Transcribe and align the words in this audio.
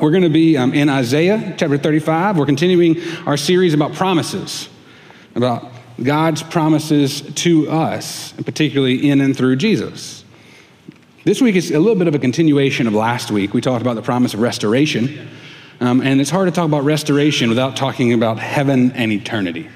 We're 0.00 0.10
going 0.10 0.24
to 0.24 0.28
be 0.28 0.56
um, 0.56 0.74
in 0.74 0.88
Isaiah 0.88 1.54
chapter 1.56 1.78
35. 1.78 2.36
We're 2.36 2.46
continuing 2.46 3.00
our 3.26 3.36
series 3.36 3.74
about 3.74 3.92
promises, 3.92 4.68
about 5.36 5.70
God's 6.02 6.42
promises 6.42 7.20
to 7.20 7.70
us, 7.70 8.34
and 8.36 8.44
particularly 8.44 9.08
in 9.08 9.20
and 9.20 9.36
through 9.36 9.54
Jesus. 9.56 10.24
This 11.22 11.40
week 11.40 11.54
is 11.54 11.70
a 11.70 11.78
little 11.78 11.94
bit 11.94 12.08
of 12.08 12.14
a 12.16 12.18
continuation 12.18 12.88
of 12.88 12.92
last 12.92 13.30
week. 13.30 13.54
We 13.54 13.60
talked 13.60 13.82
about 13.82 13.94
the 13.94 14.02
promise 14.02 14.34
of 14.34 14.40
restoration, 14.40 15.28
um, 15.80 16.00
and 16.00 16.20
it's 16.20 16.30
hard 16.30 16.48
to 16.48 16.52
talk 16.52 16.66
about 16.66 16.82
restoration 16.82 17.48
without 17.48 17.76
talking 17.76 18.12
about 18.12 18.40
heaven 18.40 18.90
and 18.92 19.12
eternity. 19.12 19.68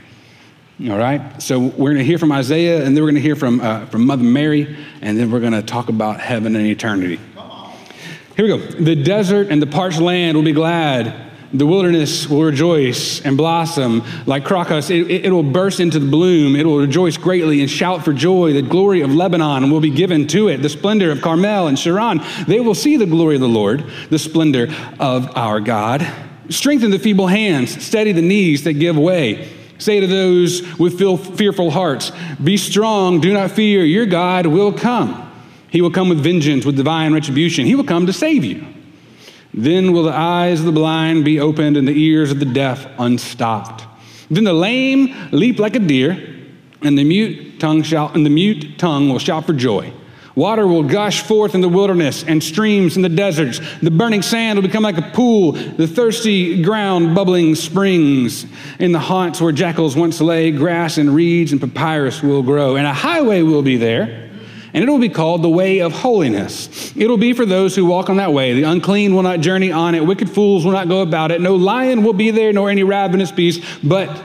All 0.83 0.99
right? 0.99 1.41
So 1.41 1.61
we're 1.61 1.93
going 1.93 1.99
to 1.99 2.05
hear 2.05 2.19
from 2.19 2.33
Isaiah, 2.33 2.85
and 2.85 2.97
then 2.97 3.05
we're 3.05 3.11
going 3.11 3.15
to 3.15 3.21
hear 3.21 3.37
from, 3.37 3.61
uh, 3.61 3.87
from 3.87 4.05
Mother 4.05 4.25
Mary, 4.25 4.77
and 5.01 5.17
then 5.17 5.31
we're 5.31 5.41
going 5.41 5.53
to 5.53 5.63
talk 5.63 5.89
about 5.89 6.19
heaven 6.19 6.57
and 6.57 6.67
eternity. 6.67 7.21
Here 8.39 8.47
we 8.47 8.57
go. 8.57 8.65
The 8.85 8.95
desert 8.95 9.49
and 9.51 9.61
the 9.61 9.67
parched 9.67 9.99
land 9.99 10.37
will 10.37 10.45
be 10.45 10.53
glad. 10.53 11.29
The 11.53 11.67
wilderness 11.67 12.29
will 12.29 12.45
rejoice 12.45 13.21
and 13.23 13.37
blossom 13.37 14.05
like 14.27 14.45
crocus. 14.45 14.91
It, 14.91 15.11
it, 15.11 15.25
it, 15.25 15.33
will 15.33 15.43
burst 15.43 15.81
into 15.81 15.99
the 15.99 16.09
bloom. 16.09 16.55
It 16.55 16.65
will 16.65 16.79
rejoice 16.79 17.17
greatly 17.17 17.63
and 17.63 17.69
shout 17.69 18.05
for 18.05 18.13
joy. 18.13 18.53
The 18.53 18.63
glory 18.63 19.01
of 19.01 19.13
Lebanon 19.13 19.73
will 19.73 19.81
be 19.81 19.91
given 19.91 20.29
to 20.29 20.47
it. 20.47 20.59
The 20.59 20.69
splendor 20.69 21.11
of 21.11 21.21
Carmel 21.21 21.67
and 21.67 21.77
Sharon. 21.77 22.21
They 22.47 22.61
will 22.61 22.77
see 22.77 22.97
the 22.97 23.07
glory 23.07 23.35
of 23.35 23.41
the 23.41 23.49
Lord, 23.49 23.85
the 24.09 24.21
splendor 24.21 24.73
of 25.01 25.37
our 25.37 25.59
God. 25.59 26.07
Strengthen 26.49 26.93
the 26.93 27.01
feeble 27.01 27.27
hands. 27.27 27.85
Steady 27.85 28.13
the 28.13 28.23
knees 28.23 28.63
that 28.63 28.75
give 28.75 28.97
way. 28.97 29.53
Say 29.79 29.99
to 29.99 30.07
those 30.07 30.79
with 30.79 30.97
fearful 31.37 31.73
hearts, 31.73 32.13
Be 32.41 32.57
strong. 32.57 33.21
Do 33.21 33.33
not 33.33 33.51
fear. 33.51 33.85
Your 33.85 34.07
God 34.07 34.47
will 34.47 34.73
come. 34.73 35.28
He 35.71 35.83
will 35.83 35.91
come 35.91 36.09
with 36.09 36.23
vengeance, 36.23 36.65
with 36.65 36.77
divine 36.77 37.13
retribution. 37.13 37.67
He 37.67 37.75
will 37.75 37.85
come 37.85 38.07
to 38.07 38.13
save 38.13 38.45
you. 38.45 38.65
Then 39.53 39.93
will 39.93 40.05
the 40.05 40.13
eyes 40.13 40.61
of 40.61 40.67
the 40.67 40.73
blind 40.73 41.25
be 41.25 41.41
opened 41.41 41.77
and 41.77 41.87
the 41.87 41.99
ears 41.99 42.31
of 42.31 42.39
the 42.39 42.47
deaf 42.47 42.87
unstopped. 42.99 43.85
Then 44.31 44.45
the 44.45 44.53
lame 44.53 45.15
leap 45.33 45.59
like 45.59 45.75
a 45.75 45.79
deer, 45.81 46.37
and 46.83 46.97
the 46.97 47.05
mute 47.05 47.59
tongue 47.59 47.83
shall, 47.83 48.09
and 48.13 48.25
the 48.25 48.31
mute 48.31 48.79
tongue 48.79 49.09
will 49.09 49.19
shout 49.19 49.47
for 49.47 49.53
joy. 49.53 49.93
Water 50.35 50.69
will 50.69 50.85
gush 50.85 51.23
forth 51.23 51.57
in 51.57 51.61
the 51.61 51.69
wilderness 51.69 52.23
and 52.23 52.41
streams 52.41 52.95
in 52.95 53.03
the 53.03 53.09
deserts. 53.09 53.61
The 53.83 53.91
burning 53.91 54.23
sand 54.23 54.57
will 54.57 54.63
become 54.63 54.85
like 54.85 54.97
a 54.97 55.03
pool, 55.03 55.53
the 55.53 55.89
thirsty 55.89 56.63
ground 56.63 57.17
bubbling 57.17 57.57
springs. 57.57 58.47
In 58.79 58.93
the 58.93 59.01
haunts 59.01 59.41
where 59.41 59.51
jackals 59.51 59.97
once 59.97 60.21
lay, 60.21 60.53
grass 60.53 60.97
and 60.99 61.13
reeds 61.13 61.51
and 61.51 61.61
papyrus 61.61 62.23
will 62.23 62.45
grow, 62.45 62.77
and 62.77 62.87
a 62.87 62.93
highway 62.93 63.43
will 63.43 63.63
be 63.63 63.77
there 63.77 64.28
and 64.75 64.85
it 64.85 64.89
will 64.89 64.99
be 64.99 65.09
called 65.09 65.43
the 65.43 65.49
way 65.49 65.81
of 65.81 65.93
holiness. 65.93 66.93
It 66.97 67.07
will 67.09 67.17
be 67.17 67.33
for 67.33 67.47
those 67.47 67.75
who 67.75 67.85
walk 67.85 68.11
on 68.11 68.17
that 68.19 68.33
way. 68.33 68.55
The 68.55 68.65
unclean 68.65 69.15
will 69.15 69.23
not 69.23 69.41
journey 69.41 69.73
on 69.73 69.95
it, 69.95 70.05
wicked 70.05 70.31
fools 70.31 70.65
will 70.65 70.73
not 70.73 70.89
go 70.89 71.03
about 71.03 71.31
it. 71.31 71.41
No 71.41 71.57
lion 71.57 72.03
will 72.03 72.13
be 72.13 72.31
there, 72.31 72.53
nor 72.53 72.71
any 72.71 72.83
ravenous 72.83 73.33
beast, 73.33 73.63
but 73.83 74.23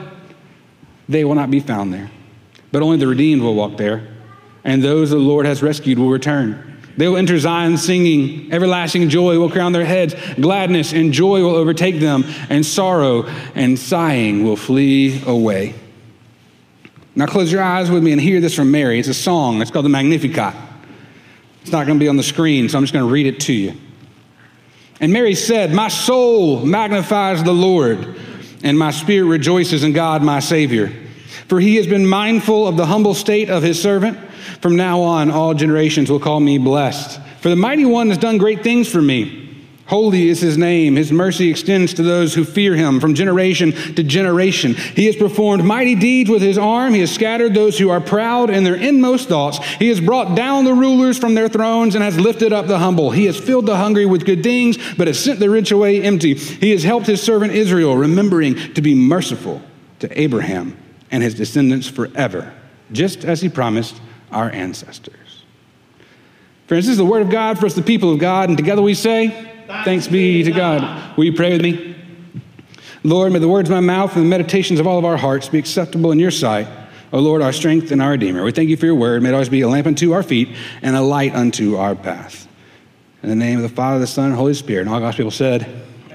they 1.08 1.24
will 1.24 1.34
not 1.34 1.50
be 1.50 1.60
found 1.60 1.92
there. 1.92 2.10
But 2.72 2.82
only 2.82 2.96
the 2.96 3.06
redeemed 3.06 3.42
will 3.42 3.54
walk 3.54 3.76
there, 3.76 4.08
and 4.64 4.82
those 4.82 5.10
the 5.10 5.16
Lord 5.16 5.46
has 5.46 5.62
rescued 5.62 5.98
will 5.98 6.10
return. 6.10 6.70
They 6.96 7.08
will 7.08 7.16
enter 7.16 7.38
Zion 7.38 7.76
singing. 7.76 8.52
Everlasting 8.52 9.08
joy 9.08 9.38
will 9.38 9.50
crown 9.50 9.72
their 9.72 9.84
heads. 9.84 10.14
Gladness 10.40 10.92
and 10.92 11.12
joy 11.12 11.42
will 11.42 11.56
overtake 11.56 11.98
them, 11.98 12.24
and 12.48 12.64
sorrow 12.64 13.24
and 13.54 13.78
sighing 13.78 14.44
will 14.44 14.56
flee 14.56 15.22
away. 15.26 15.74
Now 17.16 17.26
close 17.26 17.52
your 17.52 17.62
eyes 17.62 17.90
with 17.90 18.02
me 18.02 18.12
and 18.12 18.20
hear 18.20 18.40
this 18.40 18.54
from 18.54 18.70
Mary. 18.70 18.98
It's 18.98 19.08
a 19.08 19.14
song. 19.14 19.62
It's 19.62 19.70
called 19.70 19.84
the 19.84 19.90
Magnificat. 19.90 20.54
It's 21.62 21.70
not 21.70 21.86
going 21.86 21.98
to 21.98 22.02
be 22.02 22.08
on 22.08 22.16
the 22.16 22.22
screen, 22.22 22.68
so 22.68 22.76
I'm 22.76 22.84
just 22.84 22.92
going 22.92 23.06
to 23.06 23.12
read 23.12 23.26
it 23.26 23.40
to 23.40 23.52
you. 23.52 23.74
And 25.00 25.12
Mary 25.12 25.34
said, 25.34 25.72
My 25.72 25.88
soul 25.88 26.64
magnifies 26.64 27.42
the 27.42 27.52
Lord, 27.52 28.18
and 28.62 28.78
my 28.78 28.90
spirit 28.90 29.26
rejoices 29.26 29.84
in 29.84 29.92
God, 29.92 30.22
my 30.22 30.40
Savior. 30.40 30.92
For 31.48 31.60
he 31.60 31.76
has 31.76 31.86
been 31.86 32.06
mindful 32.06 32.66
of 32.66 32.76
the 32.76 32.86
humble 32.86 33.14
state 33.14 33.50
of 33.50 33.62
his 33.62 33.80
servant. 33.80 34.18
From 34.60 34.76
now 34.76 35.00
on, 35.00 35.30
all 35.30 35.54
generations 35.54 36.10
will 36.10 36.20
call 36.20 36.40
me 36.40 36.58
blessed. 36.58 37.20
For 37.40 37.48
the 37.48 37.56
mighty 37.56 37.84
one 37.84 38.08
has 38.08 38.18
done 38.18 38.38
great 38.38 38.62
things 38.62 38.90
for 38.90 39.02
me. 39.02 39.43
Holy 39.94 40.28
is 40.28 40.40
his 40.40 40.58
name. 40.58 40.96
His 40.96 41.12
mercy 41.12 41.48
extends 41.48 41.94
to 41.94 42.02
those 42.02 42.34
who 42.34 42.44
fear 42.44 42.74
him 42.74 42.98
from 42.98 43.14
generation 43.14 43.70
to 43.94 44.02
generation. 44.02 44.74
He 44.74 45.06
has 45.06 45.14
performed 45.14 45.62
mighty 45.62 45.94
deeds 45.94 46.28
with 46.28 46.42
his 46.42 46.58
arm. 46.58 46.94
He 46.94 47.00
has 47.02 47.14
scattered 47.14 47.54
those 47.54 47.78
who 47.78 47.90
are 47.90 48.00
proud 48.00 48.50
in 48.50 48.64
their 48.64 48.74
inmost 48.74 49.28
thoughts. 49.28 49.58
He 49.76 49.90
has 49.90 50.00
brought 50.00 50.34
down 50.34 50.64
the 50.64 50.74
rulers 50.74 51.16
from 51.16 51.36
their 51.36 51.48
thrones 51.48 51.94
and 51.94 52.02
has 52.02 52.18
lifted 52.18 52.52
up 52.52 52.66
the 52.66 52.80
humble. 52.80 53.12
He 53.12 53.26
has 53.26 53.38
filled 53.38 53.66
the 53.66 53.76
hungry 53.76 54.04
with 54.04 54.26
good 54.26 54.42
things, 54.42 54.78
but 54.96 55.06
has 55.06 55.16
sent 55.16 55.38
the 55.38 55.48
rich 55.48 55.70
away 55.70 56.02
empty. 56.02 56.34
He 56.34 56.72
has 56.72 56.82
helped 56.82 57.06
his 57.06 57.22
servant 57.22 57.52
Israel, 57.52 57.96
remembering 57.96 58.56
to 58.74 58.82
be 58.82 58.96
merciful 58.96 59.62
to 60.00 60.20
Abraham 60.20 60.76
and 61.12 61.22
his 61.22 61.36
descendants 61.36 61.86
forever, 61.86 62.52
just 62.90 63.24
as 63.24 63.40
he 63.42 63.48
promised 63.48 64.00
our 64.32 64.50
ancestors. 64.50 65.44
Friends, 66.66 66.86
this 66.86 66.94
is 66.94 66.98
the 66.98 67.04
word 67.04 67.22
of 67.22 67.30
God 67.30 67.60
for 67.60 67.66
us, 67.66 67.74
the 67.74 67.82
people 67.82 68.12
of 68.12 68.18
God, 68.18 68.48
and 68.48 68.58
together 68.58 68.82
we 68.82 68.94
say, 68.94 69.52
Thanks 69.66 70.08
be 70.08 70.42
to 70.42 70.50
God. 70.50 71.16
Will 71.16 71.24
you 71.24 71.32
pray 71.32 71.52
with 71.52 71.62
me? 71.62 71.96
Lord, 73.02 73.32
may 73.32 73.38
the 73.38 73.48
words 73.48 73.68
of 73.68 73.74
my 73.74 73.80
mouth 73.80 74.16
and 74.16 74.24
the 74.24 74.28
meditations 74.28 74.80
of 74.80 74.86
all 74.86 74.98
of 74.98 75.04
our 75.04 75.16
hearts 75.16 75.48
be 75.48 75.58
acceptable 75.58 76.10
in 76.12 76.18
your 76.18 76.30
sight. 76.30 76.66
O 77.12 77.20
Lord, 77.20 77.42
our 77.42 77.52
strength 77.52 77.92
and 77.92 78.02
our 78.02 78.12
Redeemer. 78.12 78.42
We 78.42 78.50
thank 78.50 78.70
you 78.70 78.76
for 78.76 78.86
your 78.86 78.94
word. 78.94 79.22
May 79.22 79.28
it 79.28 79.32
always 79.32 79.48
be 79.48 79.60
a 79.60 79.68
lamp 79.68 79.86
unto 79.86 80.12
our 80.12 80.22
feet 80.22 80.48
and 80.82 80.96
a 80.96 81.00
light 81.00 81.34
unto 81.34 81.76
our 81.76 81.94
path. 81.94 82.48
In 83.22 83.28
the 83.28 83.36
name 83.36 83.56
of 83.56 83.62
the 83.62 83.74
Father, 83.74 84.00
the 84.00 84.06
Son, 84.06 84.26
and 84.26 84.34
Holy 84.34 84.54
Spirit. 84.54 84.82
And 84.82 84.90
all 84.90 85.00
God's 85.00 85.16
people 85.16 85.30
said, 85.30 85.62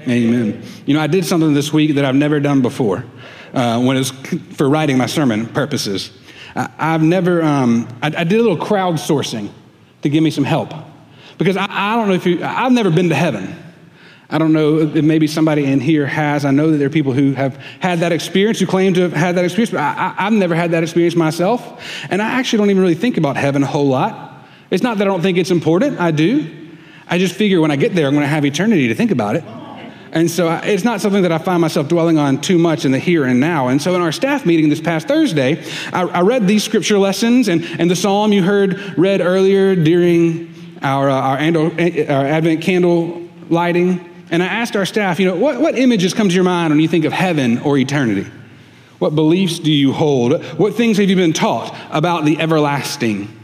Amen. 0.08 0.10
Amen. 0.10 0.64
You 0.86 0.94
know, 0.96 1.00
I 1.00 1.08
did 1.08 1.26
something 1.26 1.54
this 1.54 1.72
week 1.72 1.96
that 1.96 2.06
I've 2.06 2.16
never 2.16 2.40
done 2.40 2.62
before 2.62 3.06
uh, 3.54 3.81
when 3.81 3.96
it 3.96 4.00
was 4.00 4.12
for 4.56 4.70
writing 4.70 4.98
my 4.98 5.06
sermon 5.06 5.46
purposes. 5.48 6.12
I, 6.56 6.70
have 6.92 7.04
never, 7.04 7.44
um, 7.44 7.88
I, 8.02 8.08
I 8.08 8.24
did 8.24 8.40
a 8.40 8.44
little 8.44 8.58
crowdsourcing 8.58 9.50
to 10.02 10.10
give 10.10 10.24
me 10.24 10.31
some 10.31 10.44
help. 10.44 10.74
Because 11.39 11.57
I, 11.57 11.66
I 11.67 11.95
don't 11.95 12.09
know 12.09 12.13
if 12.13 12.27
you, 12.27 12.44
I've 12.44 12.72
never 12.72 12.91
been 12.91 13.09
to 13.09 13.16
heaven. 13.16 13.55
I 14.29 14.38
don't 14.38 14.53
know 14.53 14.77
if 14.77 15.03
maybe 15.03 15.25
somebody 15.25 15.66
in 15.66 15.79
here 15.79 16.05
has. 16.05 16.45
I 16.45 16.51
know 16.51 16.69
that 16.69 16.77
there 16.77 16.85
are 16.85 16.91
people 16.91 17.13
who 17.13 17.31
have 17.33 17.55
had 17.79 18.01
that 18.01 18.11
experience, 18.11 18.59
who 18.59 18.67
claim 18.67 18.94
to 18.94 19.01
have 19.01 19.13
had 19.13 19.35
that 19.35 19.45
experience, 19.45 19.72
but 19.72 19.79
I, 19.79 20.13
have 20.17 20.33
never 20.33 20.53
had 20.53 20.72
that 20.72 20.83
experience 20.83 21.16
myself. 21.16 21.81
And 22.11 22.22
I 22.22 22.33
actually 22.33 22.57
don't 22.57 22.69
even 22.69 22.81
really 22.83 22.94
think 22.94 23.17
about 23.17 23.38
heaven 23.38 23.63
a 23.63 23.66
whole 23.66 23.88
lot. 23.88 24.45
It's 24.69 24.83
not 24.83 25.00
that 25.00 25.07
I 25.07 25.09
don't 25.09 25.22
think 25.22 25.39
it's 25.39 25.50
important, 25.50 26.00
I 26.00 26.11
do. 26.11 26.47
I 27.07 27.17
just 27.17 27.33
figure 27.33 27.59
when 27.59 27.71
I 27.71 27.75
get 27.75 27.95
there, 27.95 28.06
I'm 28.06 28.13
going 28.13 28.23
to 28.23 28.27
have 28.27 28.45
eternity 28.45 28.89
to 28.89 28.95
think 28.95 29.09
about 29.09 29.35
it. 29.35 29.44
And 30.11 30.29
so 30.29 30.51
it's 30.63 30.83
not 30.83 31.01
something 31.01 31.23
that 31.23 31.31
I 31.31 31.38
find 31.38 31.61
myself 31.61 31.88
dwelling 31.88 32.17
on 32.17 32.41
too 32.41 32.57
much 32.57 32.85
in 32.85 32.91
the 32.91 33.00
here 33.00 33.25
and 33.25 33.39
now. 33.39 33.67
And 33.67 33.81
so 33.81 33.95
in 33.95 34.01
our 34.01 34.11
staff 34.11 34.45
meeting 34.45 34.69
this 34.69 34.81
past 34.81 35.07
Thursday, 35.07 35.63
I, 35.94 36.01
I 36.01 36.21
read 36.21 36.47
these 36.47 36.63
scripture 36.63 36.97
lessons 36.97 37.47
and, 37.47 37.63
and 37.79 37.89
the 37.89 37.95
psalm 37.95 38.31
you 38.31 38.44
heard 38.44 38.97
read 38.97 39.21
earlier 39.21 39.75
during 39.75 40.49
our, 40.81 41.09
uh, 41.09 41.13
our, 41.13 41.38
our 41.38 42.25
Advent 42.25 42.62
candle 42.62 43.28
lighting. 43.50 44.06
And 44.31 44.44
I 44.44 44.47
asked 44.47 44.75
our 44.75 44.85
staff, 44.85 45.19
you 45.19 45.25
know, 45.25 45.35
what, 45.35 45.59
what 45.59 45.78
images 45.78 46.13
come 46.13 46.29
to 46.29 46.35
your 46.35 46.44
mind 46.44 46.72
when 46.72 46.79
you 46.79 46.88
think 46.88 47.06
of 47.06 47.13
heaven 47.13 47.59
or 47.59 47.78
eternity? 47.78 48.29
What 49.00 49.16
beliefs 49.16 49.59
do 49.59 49.72
you 49.72 49.94
hold? 49.94 50.44
What 50.57 50.75
things 50.75 50.97
have 50.97 51.09
you 51.09 51.16
been 51.16 51.34
taught 51.34 51.75
about 51.89 52.25
the 52.25 52.39
everlasting? 52.39 53.35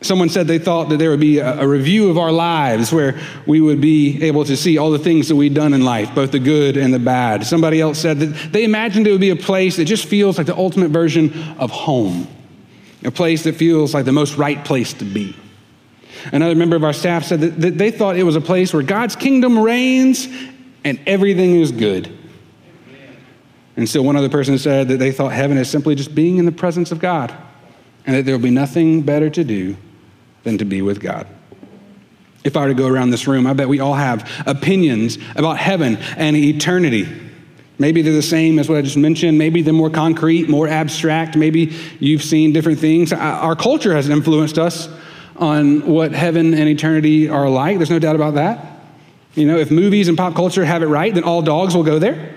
Someone 0.00 0.28
said 0.28 0.48
they 0.48 0.58
thought 0.58 0.88
that 0.88 0.96
there 0.96 1.10
would 1.10 1.20
be 1.20 1.38
a, 1.38 1.60
a, 1.60 1.68
review 1.68 2.10
of 2.10 2.18
our 2.18 2.32
lives 2.32 2.92
where 2.92 3.20
we 3.46 3.60
would 3.60 3.80
be 3.80 4.20
able 4.24 4.44
to 4.44 4.56
see 4.56 4.76
all 4.76 4.90
the 4.90 4.98
things 4.98 5.28
that 5.28 5.36
we've 5.36 5.54
done 5.54 5.74
in 5.74 5.84
life, 5.84 6.12
both 6.12 6.32
the 6.32 6.40
good 6.40 6.76
and 6.76 6.92
the 6.92 6.98
bad. 6.98 7.46
Somebody 7.46 7.80
else 7.80 8.00
said 8.00 8.18
that 8.18 8.52
they 8.52 8.64
imagined 8.64 9.06
it 9.06 9.12
would 9.12 9.20
be 9.20 9.30
a 9.30 9.36
place 9.36 9.76
that 9.76 9.84
just 9.84 10.06
feels 10.06 10.38
like 10.38 10.48
the 10.48 10.56
ultimate 10.56 10.90
version 10.90 11.32
of 11.56 11.70
home, 11.70 12.26
a 13.04 13.12
place 13.12 13.44
that 13.44 13.54
feels 13.54 13.94
like 13.94 14.04
the 14.04 14.12
most 14.12 14.36
right 14.36 14.64
place 14.64 14.92
to 14.94 15.04
be. 15.04 15.36
Another 16.30 16.54
member 16.54 16.76
of 16.76 16.84
our 16.84 16.92
staff 16.92 17.24
said 17.24 17.40
that 17.40 17.78
they 17.78 17.90
thought 17.90 18.16
it 18.16 18.22
was 18.22 18.36
a 18.36 18.40
place 18.40 18.72
where 18.72 18.82
God's 18.82 19.16
kingdom 19.16 19.58
reigns 19.58 20.28
and 20.84 21.00
everything 21.06 21.60
is 21.60 21.72
good. 21.72 22.16
And 23.76 23.88
so 23.88 24.02
one 24.02 24.16
other 24.16 24.28
person 24.28 24.58
said 24.58 24.88
that 24.88 24.98
they 24.98 25.12
thought 25.12 25.32
heaven 25.32 25.56
is 25.56 25.70
simply 25.70 25.94
just 25.94 26.14
being 26.14 26.36
in 26.36 26.44
the 26.44 26.52
presence 26.52 26.92
of 26.92 26.98
God 26.98 27.34
and 28.06 28.16
that 28.16 28.24
there 28.24 28.36
will 28.36 28.42
be 28.42 28.50
nothing 28.50 29.02
better 29.02 29.30
to 29.30 29.44
do 29.44 29.76
than 30.42 30.58
to 30.58 30.64
be 30.64 30.82
with 30.82 31.00
God. 31.00 31.26
If 32.44 32.56
I 32.56 32.62
were 32.62 32.68
to 32.68 32.74
go 32.74 32.88
around 32.88 33.10
this 33.10 33.26
room, 33.26 33.46
I 33.46 33.52
bet 33.52 33.68
we 33.68 33.80
all 33.80 33.94
have 33.94 34.28
opinions 34.46 35.16
about 35.36 35.58
heaven 35.58 35.96
and 36.16 36.36
eternity. 36.36 37.08
Maybe 37.78 38.02
they're 38.02 38.12
the 38.12 38.22
same 38.22 38.58
as 38.58 38.68
what 38.68 38.78
I 38.78 38.82
just 38.82 38.96
mentioned. 38.96 39.38
Maybe 39.38 39.62
they're 39.62 39.72
more 39.72 39.90
concrete, 39.90 40.48
more 40.48 40.68
abstract. 40.68 41.36
Maybe 41.36 41.74
you've 42.00 42.22
seen 42.22 42.52
different 42.52 42.78
things. 42.78 43.12
Our 43.12 43.56
culture 43.56 43.94
has 43.94 44.08
influenced 44.08 44.58
us 44.58 44.88
on 45.36 45.86
what 45.86 46.12
heaven 46.12 46.54
and 46.54 46.68
eternity 46.68 47.28
are 47.28 47.48
like. 47.48 47.78
There's 47.78 47.90
no 47.90 47.98
doubt 47.98 48.16
about 48.16 48.34
that. 48.34 48.80
You 49.34 49.46
know, 49.46 49.58
if 49.58 49.70
movies 49.70 50.08
and 50.08 50.16
pop 50.16 50.34
culture 50.34 50.64
have 50.64 50.82
it 50.82 50.86
right, 50.86 51.12
then 51.12 51.24
all 51.24 51.42
dogs 51.42 51.74
will 51.74 51.84
go 51.84 51.98
there. 51.98 52.34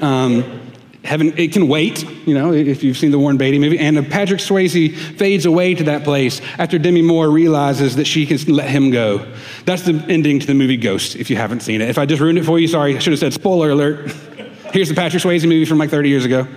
Um, 0.00 0.64
Heaven, 1.04 1.34
it 1.36 1.52
can 1.52 1.68
wait, 1.68 2.02
you 2.26 2.32
know, 2.32 2.54
if 2.54 2.82
you've 2.82 2.96
seen 2.96 3.10
the 3.10 3.18
Warren 3.18 3.36
Beatty 3.36 3.58
movie. 3.58 3.78
And 3.78 4.10
Patrick 4.10 4.40
Swayze 4.40 4.96
fades 5.18 5.44
away 5.44 5.74
to 5.74 5.84
that 5.84 6.02
place 6.02 6.40
after 6.56 6.78
Demi 6.78 7.02
Moore 7.02 7.28
realizes 7.28 7.96
that 7.96 8.06
she 8.06 8.24
can 8.24 8.38
let 8.50 8.70
him 8.70 8.90
go. 8.90 9.30
That's 9.66 9.82
the 9.82 10.02
ending 10.08 10.40
to 10.40 10.46
the 10.46 10.54
movie 10.54 10.78
Ghost, 10.78 11.14
if 11.14 11.28
you 11.28 11.36
haven't 11.36 11.60
seen 11.60 11.82
it. 11.82 11.90
If 11.90 11.98
I 11.98 12.06
just 12.06 12.22
ruined 12.22 12.38
it 12.38 12.46
for 12.46 12.58
you, 12.58 12.68
sorry. 12.68 12.96
I 12.96 13.00
should 13.00 13.12
have 13.12 13.20
said 13.20 13.34
spoiler 13.34 13.68
alert. 13.68 14.10
Here's 14.72 14.88
the 14.88 14.94
Patrick 14.94 15.22
Swayze 15.22 15.42
movie 15.42 15.66
from 15.66 15.76
like 15.76 15.90
30 15.90 16.08
years 16.08 16.24
ago. 16.24 16.48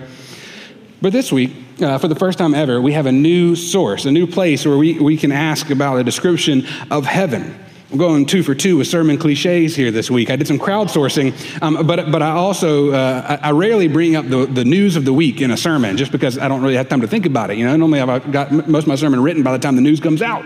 But 1.02 1.12
this 1.12 1.30
week, 1.30 1.52
uh, 1.82 1.98
for 1.98 2.08
the 2.08 2.14
first 2.14 2.38
time 2.38 2.54
ever, 2.54 2.80
we 2.80 2.92
have 2.92 3.06
a 3.06 3.12
new 3.12 3.54
source, 3.56 4.04
a 4.04 4.10
new 4.10 4.26
place 4.26 4.66
where 4.66 4.76
we, 4.76 4.98
we 4.98 5.16
can 5.16 5.32
ask 5.32 5.70
about 5.70 5.98
a 5.98 6.04
description 6.04 6.66
of 6.90 7.06
heaven. 7.06 7.58
I'm 7.90 7.96
going 7.96 8.26
two 8.26 8.42
for 8.42 8.54
two 8.54 8.76
with 8.76 8.86
sermon 8.86 9.16
cliches 9.16 9.74
here 9.74 9.90
this 9.90 10.10
week. 10.10 10.30
I 10.30 10.36
did 10.36 10.46
some 10.46 10.58
crowdsourcing, 10.58 11.62
um, 11.62 11.86
but, 11.86 12.12
but 12.12 12.20
I 12.20 12.32
also, 12.32 12.92
uh, 12.92 13.38
I, 13.42 13.48
I, 13.48 13.50
rarely 13.52 13.88
bring 13.88 14.14
up 14.14 14.28
the, 14.28 14.44
the 14.44 14.64
news 14.64 14.94
of 14.94 15.06
the 15.06 15.12
week 15.12 15.40
in 15.40 15.50
a 15.50 15.56
sermon 15.56 15.96
just 15.96 16.12
because 16.12 16.36
I 16.36 16.48
don't 16.48 16.60
really 16.60 16.76
have 16.76 16.90
time 16.90 17.00
to 17.00 17.08
think 17.08 17.24
about 17.24 17.50
it. 17.50 17.56
You 17.56 17.64
know, 17.64 17.74
normally 17.76 18.00
I've 18.00 18.30
got 18.30 18.52
most 18.52 18.82
of 18.82 18.88
my 18.88 18.94
sermon 18.94 19.22
written 19.22 19.42
by 19.42 19.52
the 19.52 19.58
time 19.58 19.74
the 19.74 19.80
news 19.80 20.00
comes 20.00 20.20
out. 20.20 20.44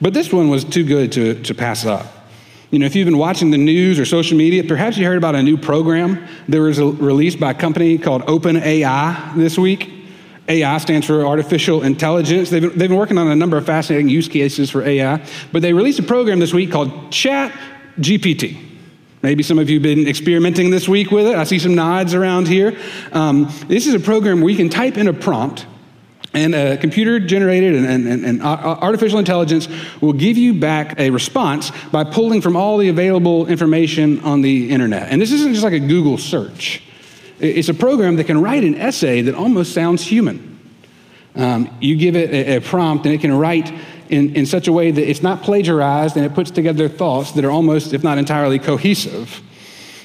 But 0.00 0.14
this 0.14 0.32
one 0.32 0.48
was 0.48 0.64
too 0.64 0.84
good 0.84 1.12
to, 1.12 1.42
to 1.42 1.54
pass 1.54 1.84
up. 1.84 2.06
You 2.70 2.78
know, 2.78 2.86
if 2.86 2.96
you've 2.96 3.04
been 3.04 3.18
watching 3.18 3.50
the 3.50 3.58
news 3.58 3.98
or 3.98 4.06
social 4.06 4.38
media, 4.38 4.64
perhaps 4.64 4.96
you 4.96 5.04
heard 5.04 5.18
about 5.18 5.34
a 5.34 5.42
new 5.42 5.58
program 5.58 6.26
that 6.48 6.58
was 6.58 6.80
released 6.80 7.38
by 7.38 7.50
a 7.50 7.54
company 7.54 7.98
called 7.98 8.22
OpenAI 8.22 9.36
this 9.36 9.58
week. 9.58 10.01
AI 10.52 10.78
stands 10.78 11.06
for 11.06 11.26
artificial 11.26 11.82
intelligence. 11.82 12.50
They've 12.50 12.60
been, 12.60 12.78
they've 12.78 12.88
been 12.90 12.98
working 12.98 13.16
on 13.16 13.28
a 13.28 13.34
number 13.34 13.56
of 13.56 13.64
fascinating 13.64 14.08
use 14.08 14.28
cases 14.28 14.70
for 14.70 14.82
AI, 14.82 15.24
but 15.50 15.62
they 15.62 15.72
released 15.72 15.98
a 15.98 16.02
program 16.02 16.38
this 16.38 16.52
week 16.52 16.70
called 16.70 17.10
Chat 17.10 17.52
GPT. 17.98 18.68
Maybe 19.22 19.42
some 19.42 19.58
of 19.58 19.70
you 19.70 19.76
have 19.76 19.82
been 19.82 20.06
experimenting 20.06 20.70
this 20.70 20.88
week 20.88 21.10
with 21.10 21.26
it. 21.26 21.36
I 21.36 21.44
see 21.44 21.58
some 21.58 21.74
nods 21.74 22.12
around 22.12 22.48
here. 22.48 22.76
Um, 23.12 23.50
this 23.68 23.86
is 23.86 23.94
a 23.94 24.00
program 24.00 24.40
where 24.40 24.50
you 24.50 24.56
can 24.56 24.68
type 24.68 24.98
in 24.98 25.08
a 25.08 25.12
prompt, 25.12 25.66
and 26.34 26.54
a 26.54 26.76
computer 26.76 27.20
generated 27.20 27.74
and, 27.74 28.08
and, 28.08 28.24
and, 28.24 28.42
artificial 28.42 29.18
intelligence 29.18 29.68
will 30.00 30.14
give 30.14 30.38
you 30.38 30.54
back 30.54 30.98
a 30.98 31.10
response 31.10 31.70
by 31.92 32.04
pulling 32.04 32.40
from 32.40 32.56
all 32.56 32.78
the 32.78 32.88
available 32.88 33.46
information 33.46 34.18
on 34.20 34.40
the 34.40 34.70
internet. 34.70 35.10
And 35.10 35.20
this 35.20 35.30
isn't 35.30 35.52
just 35.52 35.62
like 35.62 35.74
a 35.74 35.80
Google 35.80 36.16
search. 36.16 36.82
It's 37.42 37.68
a 37.68 37.74
program 37.74 38.16
that 38.16 38.24
can 38.24 38.40
write 38.40 38.62
an 38.62 38.76
essay 38.76 39.20
that 39.22 39.34
almost 39.34 39.74
sounds 39.74 40.02
human. 40.02 40.48
Um, 41.34 41.76
you 41.80 41.96
give 41.96 42.14
it 42.14 42.30
a, 42.30 42.56
a, 42.56 42.60
prompt, 42.60 43.04
and 43.04 43.14
it 43.14 43.20
can 43.20 43.36
write 43.36 43.72
in, 44.10 44.36
in 44.36 44.46
such 44.46 44.68
a 44.68 44.72
way 44.72 44.90
that 44.90 45.10
it's 45.10 45.22
not 45.22 45.42
plagiarized 45.42 46.16
and 46.16 46.24
it 46.24 46.34
puts 46.34 46.50
together 46.50 46.88
thoughts 46.88 47.32
that 47.32 47.44
are 47.44 47.50
almost, 47.50 47.94
if 47.94 48.04
not 48.04 48.18
entirely, 48.18 48.58
cohesive. 48.58 49.42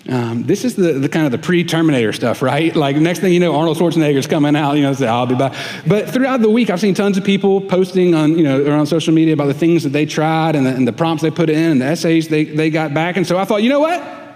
Um, 0.10 0.44
this 0.44 0.64
is 0.64 0.76
the, 0.76 0.94
the 0.94 1.10
kind 1.10 1.26
of 1.26 1.32
the 1.34 1.38
pre-Terminator 1.38 2.14
stuff, 2.14 2.42
right? 2.42 2.76
Like 2.88 2.96
next 2.96 3.20
thing 3.20 3.34
you 3.34 3.40
know, 3.40 3.56
Arnold 3.56 3.78
Schwarzenegger's 3.78 4.26
coming 4.26 4.56
out. 4.56 4.74
You 4.74 4.84
know, 4.84 4.94
say 4.94 5.08
I'll 5.08 5.26
be 5.26 5.36
back. 5.36 5.54
But 5.86 6.10
throughout 6.10 6.42
the 6.42 6.50
week, 6.50 6.70
I've 6.70 6.80
seen 6.80 6.94
tons 6.94 7.18
of 7.18 7.26
people 7.26 7.60
posting 7.60 8.16
on 8.16 8.38
you 8.38 8.44
know 8.44 8.66
around 8.66 8.86
social 8.86 9.14
media 9.14 9.34
about 9.34 9.48
the 9.48 9.54
things 9.54 9.84
that 9.84 9.90
they 9.90 10.06
tried 10.06 10.56
and 10.56 10.66
the, 10.66 10.70
and 10.74 10.88
the 10.88 10.94
prompts 10.94 11.24
they 11.24 11.32
put 11.32 11.50
in 11.50 11.72
and 11.72 11.82
the 11.82 11.86
essays 11.86 12.30
they, 12.30 12.46
they 12.46 12.70
got 12.70 12.94
back. 12.94 13.18
And 13.18 13.28
so 13.28 13.38
I 13.38 13.46
thought, 13.46 13.64
you 13.64 13.70
know 13.70 13.82
what? 13.82 14.27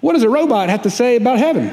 What 0.00 0.12
does 0.12 0.22
a 0.22 0.28
robot 0.28 0.68
have 0.68 0.82
to 0.82 0.90
say 0.90 1.16
about 1.16 1.38
heaven? 1.38 1.70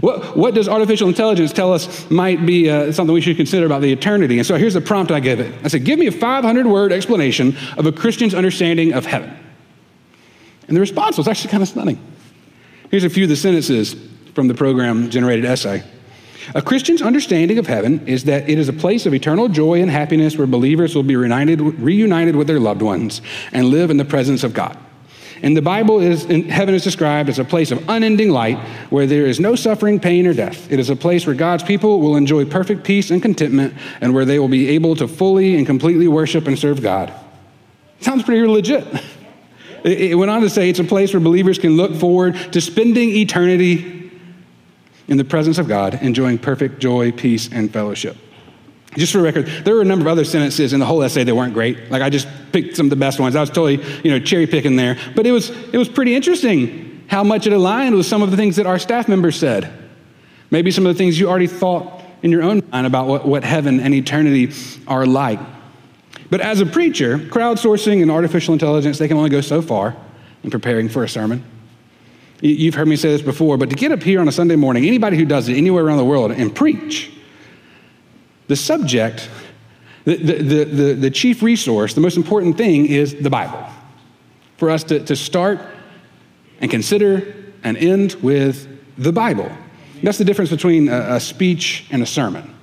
What, 0.00 0.36
what 0.36 0.54
does 0.54 0.68
artificial 0.68 1.08
intelligence 1.08 1.52
tell 1.52 1.72
us 1.72 2.08
might 2.10 2.46
be 2.46 2.70
uh, 2.70 2.92
something 2.92 3.12
we 3.12 3.20
should 3.20 3.36
consider 3.36 3.66
about 3.66 3.82
the 3.82 3.92
eternity? 3.92 4.38
And 4.38 4.46
so 4.46 4.56
here's 4.56 4.74
the 4.74 4.80
prompt 4.80 5.10
I 5.10 5.20
give 5.20 5.40
it 5.40 5.52
I 5.64 5.68
said, 5.68 5.84
Give 5.84 5.98
me 5.98 6.06
a 6.06 6.12
500 6.12 6.66
word 6.66 6.92
explanation 6.92 7.56
of 7.76 7.86
a 7.86 7.92
Christian's 7.92 8.34
understanding 8.34 8.92
of 8.92 9.06
heaven. 9.06 9.36
And 10.68 10.76
the 10.76 10.80
response 10.80 11.18
was 11.18 11.26
actually 11.26 11.50
kind 11.50 11.62
of 11.62 11.68
stunning. 11.68 11.98
Here's 12.90 13.04
a 13.04 13.10
few 13.10 13.24
of 13.24 13.30
the 13.30 13.36
sentences 13.36 13.96
from 14.34 14.48
the 14.48 14.54
program 14.54 15.10
generated 15.10 15.44
essay. 15.44 15.82
A 16.54 16.62
Christian's 16.62 17.02
understanding 17.02 17.58
of 17.58 17.66
heaven 17.66 18.06
is 18.06 18.24
that 18.24 18.48
it 18.48 18.58
is 18.58 18.68
a 18.68 18.72
place 18.72 19.04
of 19.04 19.12
eternal 19.12 19.48
joy 19.48 19.82
and 19.82 19.90
happiness 19.90 20.38
where 20.38 20.46
believers 20.46 20.94
will 20.94 21.02
be 21.02 21.16
reunited, 21.16 21.60
reunited 21.60 22.36
with 22.36 22.46
their 22.46 22.60
loved 22.60 22.80
ones 22.80 23.20
and 23.52 23.66
live 23.66 23.90
in 23.90 23.96
the 23.96 24.04
presence 24.04 24.44
of 24.44 24.54
God. 24.54 24.78
And 25.42 25.56
the 25.56 25.62
Bible 25.62 26.00
is, 26.00 26.24
heaven 26.24 26.74
is 26.74 26.82
described 26.82 27.28
as 27.28 27.38
a 27.38 27.44
place 27.44 27.70
of 27.70 27.88
unending 27.88 28.30
light 28.30 28.58
where 28.90 29.06
there 29.06 29.26
is 29.26 29.38
no 29.38 29.54
suffering, 29.54 30.00
pain, 30.00 30.26
or 30.26 30.34
death. 30.34 30.70
It 30.70 30.78
is 30.80 30.90
a 30.90 30.96
place 30.96 31.26
where 31.26 31.36
God's 31.36 31.62
people 31.62 32.00
will 32.00 32.16
enjoy 32.16 32.44
perfect 32.44 32.84
peace 32.84 33.10
and 33.10 33.22
contentment 33.22 33.74
and 34.00 34.14
where 34.14 34.24
they 34.24 34.38
will 34.38 34.48
be 34.48 34.68
able 34.70 34.96
to 34.96 35.06
fully 35.06 35.56
and 35.56 35.66
completely 35.66 36.08
worship 36.08 36.46
and 36.46 36.58
serve 36.58 36.82
God. 36.82 37.12
Sounds 38.00 38.22
pretty 38.22 38.46
legit. 38.46 38.86
It 39.84 40.18
went 40.18 40.30
on 40.30 40.42
to 40.42 40.50
say 40.50 40.68
it's 40.68 40.80
a 40.80 40.84
place 40.84 41.12
where 41.14 41.20
believers 41.20 41.58
can 41.58 41.76
look 41.76 41.94
forward 41.94 42.34
to 42.52 42.60
spending 42.60 43.10
eternity 43.10 44.10
in 45.06 45.16
the 45.16 45.24
presence 45.24 45.58
of 45.58 45.68
God, 45.68 45.94
enjoying 46.02 46.38
perfect 46.38 46.80
joy, 46.80 47.12
peace, 47.12 47.48
and 47.50 47.72
fellowship. 47.72 48.16
Just 48.98 49.12
for 49.12 49.22
record, 49.22 49.46
there 49.64 49.74
were 49.74 49.82
a 49.82 49.86
number 49.86 50.06
of 50.06 50.12
other 50.12 50.24
sentences 50.24 50.72
in 50.72 50.80
the 50.80 50.86
whole 50.86 51.02
essay 51.02 51.24
that 51.24 51.34
weren't 51.34 51.54
great. 51.54 51.90
Like 51.90 52.02
I 52.02 52.10
just 52.10 52.28
picked 52.52 52.76
some 52.76 52.86
of 52.86 52.90
the 52.90 52.96
best 52.96 53.20
ones. 53.20 53.36
I 53.36 53.40
was 53.40 53.50
totally, 53.50 53.82
you 54.02 54.10
know, 54.10 54.18
cherry 54.18 54.46
picking 54.46 54.76
there. 54.76 54.98
But 55.14 55.26
it 55.26 55.32
was 55.32 55.50
it 55.50 55.76
was 55.76 55.88
pretty 55.88 56.14
interesting 56.14 57.04
how 57.08 57.24
much 57.24 57.46
it 57.46 57.52
aligned 57.52 57.94
with 57.94 58.06
some 58.06 58.22
of 58.22 58.30
the 58.30 58.36
things 58.36 58.56
that 58.56 58.66
our 58.66 58.78
staff 58.78 59.08
members 59.08 59.36
said. 59.36 59.72
Maybe 60.50 60.70
some 60.70 60.86
of 60.86 60.94
the 60.94 60.98
things 60.98 61.18
you 61.18 61.28
already 61.28 61.46
thought 61.46 62.02
in 62.22 62.30
your 62.30 62.42
own 62.42 62.62
mind 62.70 62.86
about 62.86 63.06
what, 63.06 63.26
what 63.26 63.44
heaven 63.44 63.80
and 63.80 63.94
eternity 63.94 64.52
are 64.86 65.06
like. 65.06 65.40
But 66.30 66.40
as 66.40 66.60
a 66.60 66.66
preacher, 66.66 67.18
crowdsourcing 67.18 68.02
and 68.02 68.10
artificial 68.10 68.52
intelligence, 68.52 68.98
they 68.98 69.08
can 69.08 69.16
only 69.16 69.30
go 69.30 69.40
so 69.40 69.62
far 69.62 69.96
in 70.42 70.50
preparing 70.50 70.88
for 70.88 71.04
a 71.04 71.08
sermon. 71.08 71.44
You've 72.40 72.74
heard 72.74 72.88
me 72.88 72.96
say 72.96 73.10
this 73.10 73.22
before, 73.22 73.56
but 73.56 73.70
to 73.70 73.76
get 73.76 73.90
up 73.90 74.02
here 74.02 74.20
on 74.20 74.28
a 74.28 74.32
Sunday 74.32 74.56
morning, 74.56 74.86
anybody 74.86 75.16
who 75.16 75.24
does 75.24 75.48
it 75.48 75.56
anywhere 75.56 75.84
around 75.84 75.96
the 75.96 76.04
world 76.04 76.30
and 76.30 76.54
preach, 76.54 77.10
the 78.48 78.56
subject, 78.56 79.30
the, 80.04 80.16
the, 80.16 80.64
the, 80.64 80.94
the, 80.94 81.10
chief 81.10 81.42
resource, 81.42 81.94
the 81.94 82.00
most 82.00 82.16
important 82.16 82.56
thing 82.56 82.86
is 82.86 83.14
the 83.14 83.30
Bible. 83.30 83.64
For 84.56 84.70
us 84.70 84.82
to, 84.84 85.04
to 85.04 85.14
start 85.14 85.60
and 86.60 86.70
consider 86.70 87.34
and 87.62 87.76
end 87.76 88.14
with 88.14 88.66
the 88.96 89.12
Bible. 89.12 89.50
That's 90.02 90.18
the 90.18 90.24
difference 90.24 90.50
between 90.50 90.88
a, 90.88 91.16
a 91.16 91.20
speech 91.20 91.86
and 91.90 92.02
a 92.02 92.06
sermon. 92.06 92.54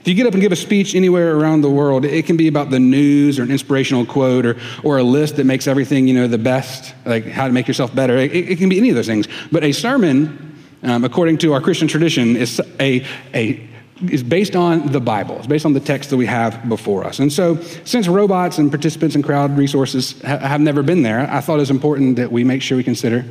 If 0.00 0.08
you 0.08 0.14
get 0.14 0.26
up 0.26 0.32
and 0.32 0.40
give 0.40 0.52
a 0.52 0.56
speech 0.56 0.94
anywhere 0.94 1.36
around 1.36 1.60
the 1.60 1.70
world, 1.70 2.04
it 2.04 2.24
can 2.24 2.36
be 2.36 2.48
about 2.48 2.70
the 2.70 2.78
news 2.78 3.38
or 3.38 3.42
an 3.42 3.50
inspirational 3.50 4.06
quote 4.06 4.46
or, 4.46 4.56
or 4.82 4.98
a 4.98 5.02
list 5.02 5.36
that 5.36 5.44
makes 5.44 5.66
everything, 5.66 6.08
you 6.08 6.14
know, 6.14 6.26
the 6.26 6.38
best, 6.38 6.94
like 7.04 7.26
how 7.26 7.46
to 7.46 7.52
make 7.52 7.68
yourself 7.68 7.94
better. 7.94 8.16
It, 8.16 8.32
it 8.34 8.58
can 8.58 8.68
be 8.68 8.78
any 8.78 8.88
of 8.88 8.96
those 8.96 9.06
things. 9.06 9.28
But 9.52 9.64
a 9.64 9.72
sermon, 9.72 10.56
um, 10.82 11.04
according 11.04 11.38
to 11.38 11.52
our 11.52 11.60
Christian 11.60 11.88
tradition, 11.88 12.36
is 12.36 12.60
a, 12.80 13.04
a 13.34 13.67
is 14.06 14.22
based 14.22 14.54
on 14.54 14.92
the 14.92 15.00
Bible. 15.00 15.36
It's 15.38 15.46
based 15.46 15.66
on 15.66 15.72
the 15.72 15.80
text 15.80 16.10
that 16.10 16.16
we 16.16 16.26
have 16.26 16.68
before 16.68 17.04
us. 17.04 17.18
And 17.18 17.32
so, 17.32 17.60
since 17.84 18.06
robots 18.06 18.58
and 18.58 18.70
participants 18.70 19.14
and 19.14 19.24
crowd 19.24 19.56
resources 19.56 20.20
ha- 20.22 20.38
have 20.38 20.60
never 20.60 20.82
been 20.82 21.02
there, 21.02 21.28
I 21.30 21.40
thought 21.40 21.56
it 21.56 21.60
was 21.60 21.70
important 21.70 22.16
that 22.16 22.30
we 22.30 22.44
make 22.44 22.62
sure 22.62 22.76
we 22.76 22.84
consider 22.84 23.24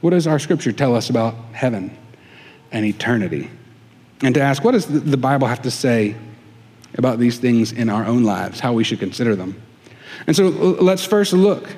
what 0.00 0.10
does 0.10 0.26
our 0.26 0.38
scripture 0.38 0.72
tell 0.72 0.94
us 0.94 1.08
about 1.08 1.34
heaven 1.52 1.96
and 2.72 2.84
eternity? 2.84 3.50
And 4.20 4.34
to 4.34 4.40
ask, 4.42 4.62
what 4.62 4.72
does 4.72 4.86
the 4.86 5.16
Bible 5.16 5.46
have 5.46 5.62
to 5.62 5.70
say 5.70 6.14
about 6.96 7.18
these 7.18 7.38
things 7.38 7.72
in 7.72 7.88
our 7.88 8.04
own 8.04 8.22
lives, 8.22 8.60
how 8.60 8.74
we 8.74 8.84
should 8.84 8.98
consider 8.98 9.34
them? 9.34 9.60
And 10.26 10.36
so, 10.36 10.48
let's 10.48 11.04
first 11.04 11.32
look 11.32 11.68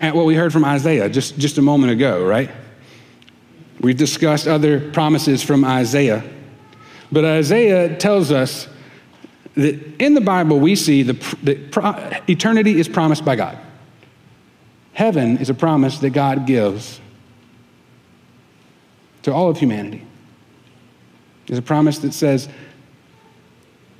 at 0.00 0.14
what 0.14 0.24
we 0.24 0.34
heard 0.34 0.52
from 0.52 0.64
Isaiah 0.64 1.08
just, 1.08 1.36
just 1.36 1.58
a 1.58 1.62
moment 1.62 1.92
ago, 1.92 2.24
right? 2.24 2.50
We've 3.80 3.96
discussed 3.96 4.46
other 4.46 4.90
promises 4.92 5.42
from 5.42 5.64
Isaiah. 5.64 6.22
But 7.12 7.24
Isaiah 7.24 7.96
tells 7.96 8.30
us 8.30 8.68
that 9.54 10.00
in 10.00 10.14
the 10.14 10.20
Bible 10.20 10.60
we 10.60 10.76
see 10.76 11.02
the, 11.02 11.14
that 11.42 11.72
pro, 11.72 11.90
eternity 12.28 12.78
is 12.78 12.88
promised 12.88 13.24
by 13.24 13.36
God. 13.36 13.58
Heaven 14.92 15.38
is 15.38 15.50
a 15.50 15.54
promise 15.54 15.98
that 15.98 16.10
God 16.10 16.46
gives 16.46 17.00
to 19.22 19.32
all 19.32 19.48
of 19.48 19.58
humanity. 19.58 20.04
It's 21.46 21.58
a 21.58 21.62
promise 21.62 21.98
that 21.98 22.14
says, 22.14 22.48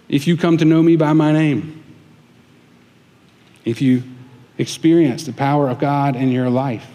if 0.09 0.27
you 0.27 0.37
come 0.37 0.57
to 0.59 0.65
know 0.65 0.83
me 0.83 0.97
by 0.97 1.13
my 1.13 1.33
name, 1.33 1.83
if 3.65 3.83
you 3.83 4.03
experience 4.59 5.25
the 5.25 5.33
power 5.33 5.69
of 5.69 5.79
God 5.79 6.17
in 6.17 6.31
your 6.31 6.49
life, 6.49 6.87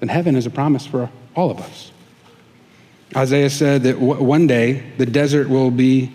then 0.00 0.08
heaven 0.08 0.36
is 0.36 0.46
a 0.46 0.50
promise 0.50 0.86
for 0.86 1.10
all 1.34 1.50
of 1.50 1.60
us. 1.60 1.92
Isaiah 3.16 3.50
said 3.50 3.84
that 3.84 3.98
one 3.98 4.46
day 4.46 4.92
the 4.98 5.06
desert 5.06 5.48
will 5.48 5.70
be 5.70 6.12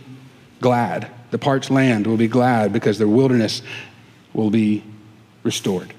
glad, 0.61 1.09
the 1.31 1.37
parched 1.37 1.71
land 1.71 2.05
will 2.05 2.17
be 2.17 2.27
glad 2.27 2.73
because 2.73 2.97
the 2.97 3.07
wilderness 3.07 3.61
will 4.33 4.49
be 4.49 4.83
restored. 5.43 5.93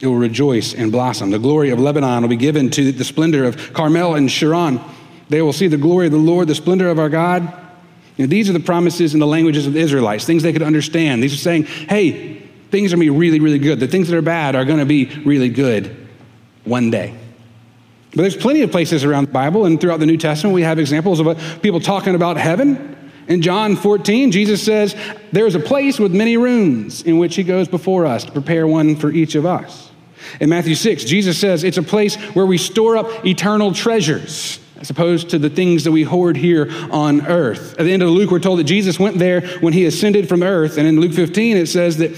It 0.00 0.06
will 0.06 0.16
rejoice 0.16 0.74
and 0.74 0.90
blossom. 0.90 1.30
The 1.30 1.38
glory 1.38 1.70
of 1.70 1.78
Lebanon 1.78 2.22
will 2.22 2.28
be 2.28 2.36
given 2.36 2.70
to 2.70 2.90
the 2.90 3.04
splendor 3.04 3.44
of 3.44 3.72
Carmel 3.72 4.14
and 4.14 4.30
Sharon. 4.30 4.80
They 5.28 5.42
will 5.42 5.52
see 5.52 5.68
the 5.68 5.76
glory 5.76 6.06
of 6.06 6.12
the 6.12 6.18
Lord, 6.18 6.48
the 6.48 6.54
splendor 6.54 6.88
of 6.88 6.98
our 6.98 7.08
God. 7.08 7.42
You 8.16 8.26
know, 8.26 8.30
these 8.30 8.50
are 8.50 8.52
the 8.52 8.60
promises 8.60 9.14
in 9.14 9.20
the 9.20 9.26
languages 9.26 9.66
of 9.66 9.74
the 9.74 9.80
Israelites, 9.80 10.24
things 10.24 10.42
they 10.42 10.52
could 10.52 10.62
understand. 10.62 11.22
These 11.22 11.34
are 11.34 11.38
saying, 11.38 11.64
hey, 11.64 12.38
things 12.70 12.92
are 12.92 12.96
going 12.96 13.06
to 13.06 13.12
be 13.12 13.18
really, 13.18 13.40
really 13.40 13.58
good. 13.58 13.78
The 13.78 13.86
things 13.86 14.08
that 14.08 14.16
are 14.16 14.22
bad 14.22 14.56
are 14.56 14.64
going 14.64 14.78
to 14.78 14.86
be 14.86 15.06
really 15.24 15.48
good 15.48 16.08
one 16.64 16.90
day. 16.90 17.14
But 18.10 18.22
there's 18.22 18.36
plenty 18.36 18.62
of 18.62 18.70
places 18.70 19.04
around 19.04 19.26
the 19.26 19.32
Bible 19.32 19.66
and 19.66 19.80
throughout 19.80 20.00
the 20.00 20.06
New 20.06 20.16
Testament 20.16 20.54
we 20.54 20.62
have 20.62 20.78
examples 20.78 21.20
of 21.20 21.62
people 21.62 21.80
talking 21.80 22.14
about 22.14 22.36
heaven. 22.36 22.96
In 23.28 23.42
John 23.42 23.76
14, 23.76 24.32
Jesus 24.32 24.60
says, 24.60 24.96
There 25.30 25.46
is 25.46 25.54
a 25.54 25.60
place 25.60 26.00
with 26.00 26.12
many 26.12 26.36
rooms 26.36 27.02
in 27.02 27.18
which 27.18 27.36
he 27.36 27.44
goes 27.44 27.68
before 27.68 28.04
us 28.04 28.24
to 28.24 28.32
prepare 28.32 28.66
one 28.66 28.96
for 28.96 29.10
each 29.10 29.36
of 29.36 29.46
us. 29.46 29.90
In 30.40 30.48
Matthew 30.48 30.74
6, 30.74 31.04
Jesus 31.04 31.38
says, 31.38 31.62
It's 31.62 31.78
a 31.78 31.82
place 31.82 32.16
where 32.34 32.46
we 32.46 32.58
store 32.58 32.96
up 32.96 33.24
eternal 33.24 33.72
treasures 33.72 34.58
as 34.80 34.90
opposed 34.90 35.30
to 35.30 35.38
the 35.38 35.50
things 35.50 35.84
that 35.84 35.92
we 35.92 36.02
hoard 36.02 36.36
here 36.36 36.68
on 36.90 37.26
earth. 37.26 37.78
At 37.78 37.84
the 37.84 37.92
end 37.92 38.02
of 38.02 38.08
Luke, 38.08 38.30
we're 38.30 38.40
told 38.40 38.58
that 38.58 38.64
Jesus 38.64 38.98
went 38.98 39.18
there 39.18 39.42
when 39.58 39.74
he 39.74 39.84
ascended 39.84 40.28
from 40.28 40.42
earth. 40.42 40.78
And 40.78 40.88
in 40.88 40.98
Luke 40.98 41.12
15, 41.12 41.56
it 41.58 41.66
says 41.66 41.98
that 41.98 42.16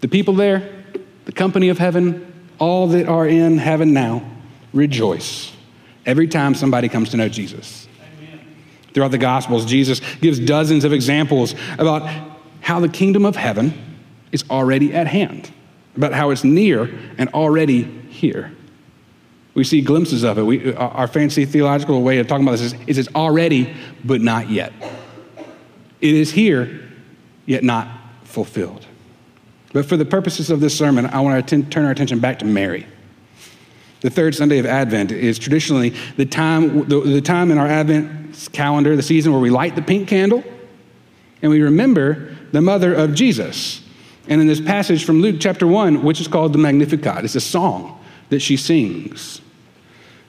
the 0.00 0.08
people 0.08 0.34
there, 0.34 0.72
the 1.24 1.32
company 1.32 1.68
of 1.68 1.78
heaven, 1.78 2.32
all 2.58 2.86
that 2.88 3.08
are 3.08 3.26
in 3.26 3.58
heaven 3.58 3.92
now, 3.92 4.22
rejoice 4.76 5.52
every 6.04 6.28
time 6.28 6.54
somebody 6.54 6.88
comes 6.88 7.10
to 7.10 7.16
know 7.16 7.28
Jesus. 7.28 7.88
Amen. 8.18 8.40
Throughout 8.94 9.10
the 9.10 9.18
Gospels, 9.18 9.66
Jesus 9.66 10.00
gives 10.20 10.38
dozens 10.38 10.84
of 10.84 10.92
examples 10.92 11.54
about 11.78 12.08
how 12.60 12.80
the 12.80 12.88
kingdom 12.88 13.24
of 13.24 13.36
heaven 13.36 13.74
is 14.32 14.44
already 14.50 14.92
at 14.94 15.06
hand, 15.06 15.50
about 15.96 16.12
how 16.12 16.30
it's 16.30 16.44
near 16.44 16.90
and 17.18 17.28
already 17.30 17.82
here. 17.82 18.52
We 19.54 19.64
see 19.64 19.80
glimpses 19.80 20.22
of 20.22 20.36
it. 20.38 20.42
We, 20.42 20.74
our 20.74 21.08
fancy 21.08 21.46
theological 21.46 22.02
way 22.02 22.18
of 22.18 22.26
talking 22.26 22.46
about 22.46 22.58
this 22.58 22.72
is, 22.72 22.74
is 22.86 22.98
it's 22.98 23.14
already, 23.14 23.74
but 24.04 24.20
not 24.20 24.50
yet. 24.50 24.72
It 26.00 26.14
is 26.14 26.30
here, 26.30 26.90
yet 27.46 27.64
not 27.64 27.88
fulfilled. 28.24 28.86
But 29.72 29.86
for 29.86 29.96
the 29.96 30.04
purposes 30.04 30.50
of 30.50 30.60
this 30.60 30.76
sermon, 30.76 31.06
I 31.06 31.20
want 31.20 31.48
to 31.48 31.62
turn 31.62 31.84
our 31.86 31.90
attention 31.90 32.18
back 32.18 32.38
to 32.40 32.44
Mary. 32.44 32.86
The 34.00 34.10
third 34.10 34.34
Sunday 34.34 34.58
of 34.58 34.66
Advent 34.66 35.10
is 35.10 35.38
traditionally 35.38 35.94
the 36.16 36.26
time, 36.26 36.88
the, 36.88 37.00
the 37.00 37.20
time 37.20 37.50
in 37.50 37.58
our 37.58 37.66
Advent 37.66 38.50
calendar, 38.52 38.94
the 38.94 39.02
season 39.02 39.32
where 39.32 39.40
we 39.40 39.50
light 39.50 39.74
the 39.74 39.82
pink 39.82 40.08
candle 40.08 40.44
and 41.42 41.50
we 41.50 41.62
remember 41.62 42.36
the 42.52 42.60
mother 42.60 42.94
of 42.94 43.14
Jesus. 43.14 43.82
And 44.28 44.40
in 44.40 44.46
this 44.46 44.60
passage 44.60 45.04
from 45.04 45.22
Luke 45.22 45.36
chapter 45.38 45.66
1, 45.66 46.02
which 46.02 46.20
is 46.20 46.28
called 46.28 46.52
the 46.52 46.58
Magnificat, 46.58 47.24
it's 47.24 47.34
a 47.34 47.40
song 47.40 48.02
that 48.28 48.40
she 48.40 48.56
sings. 48.56 49.40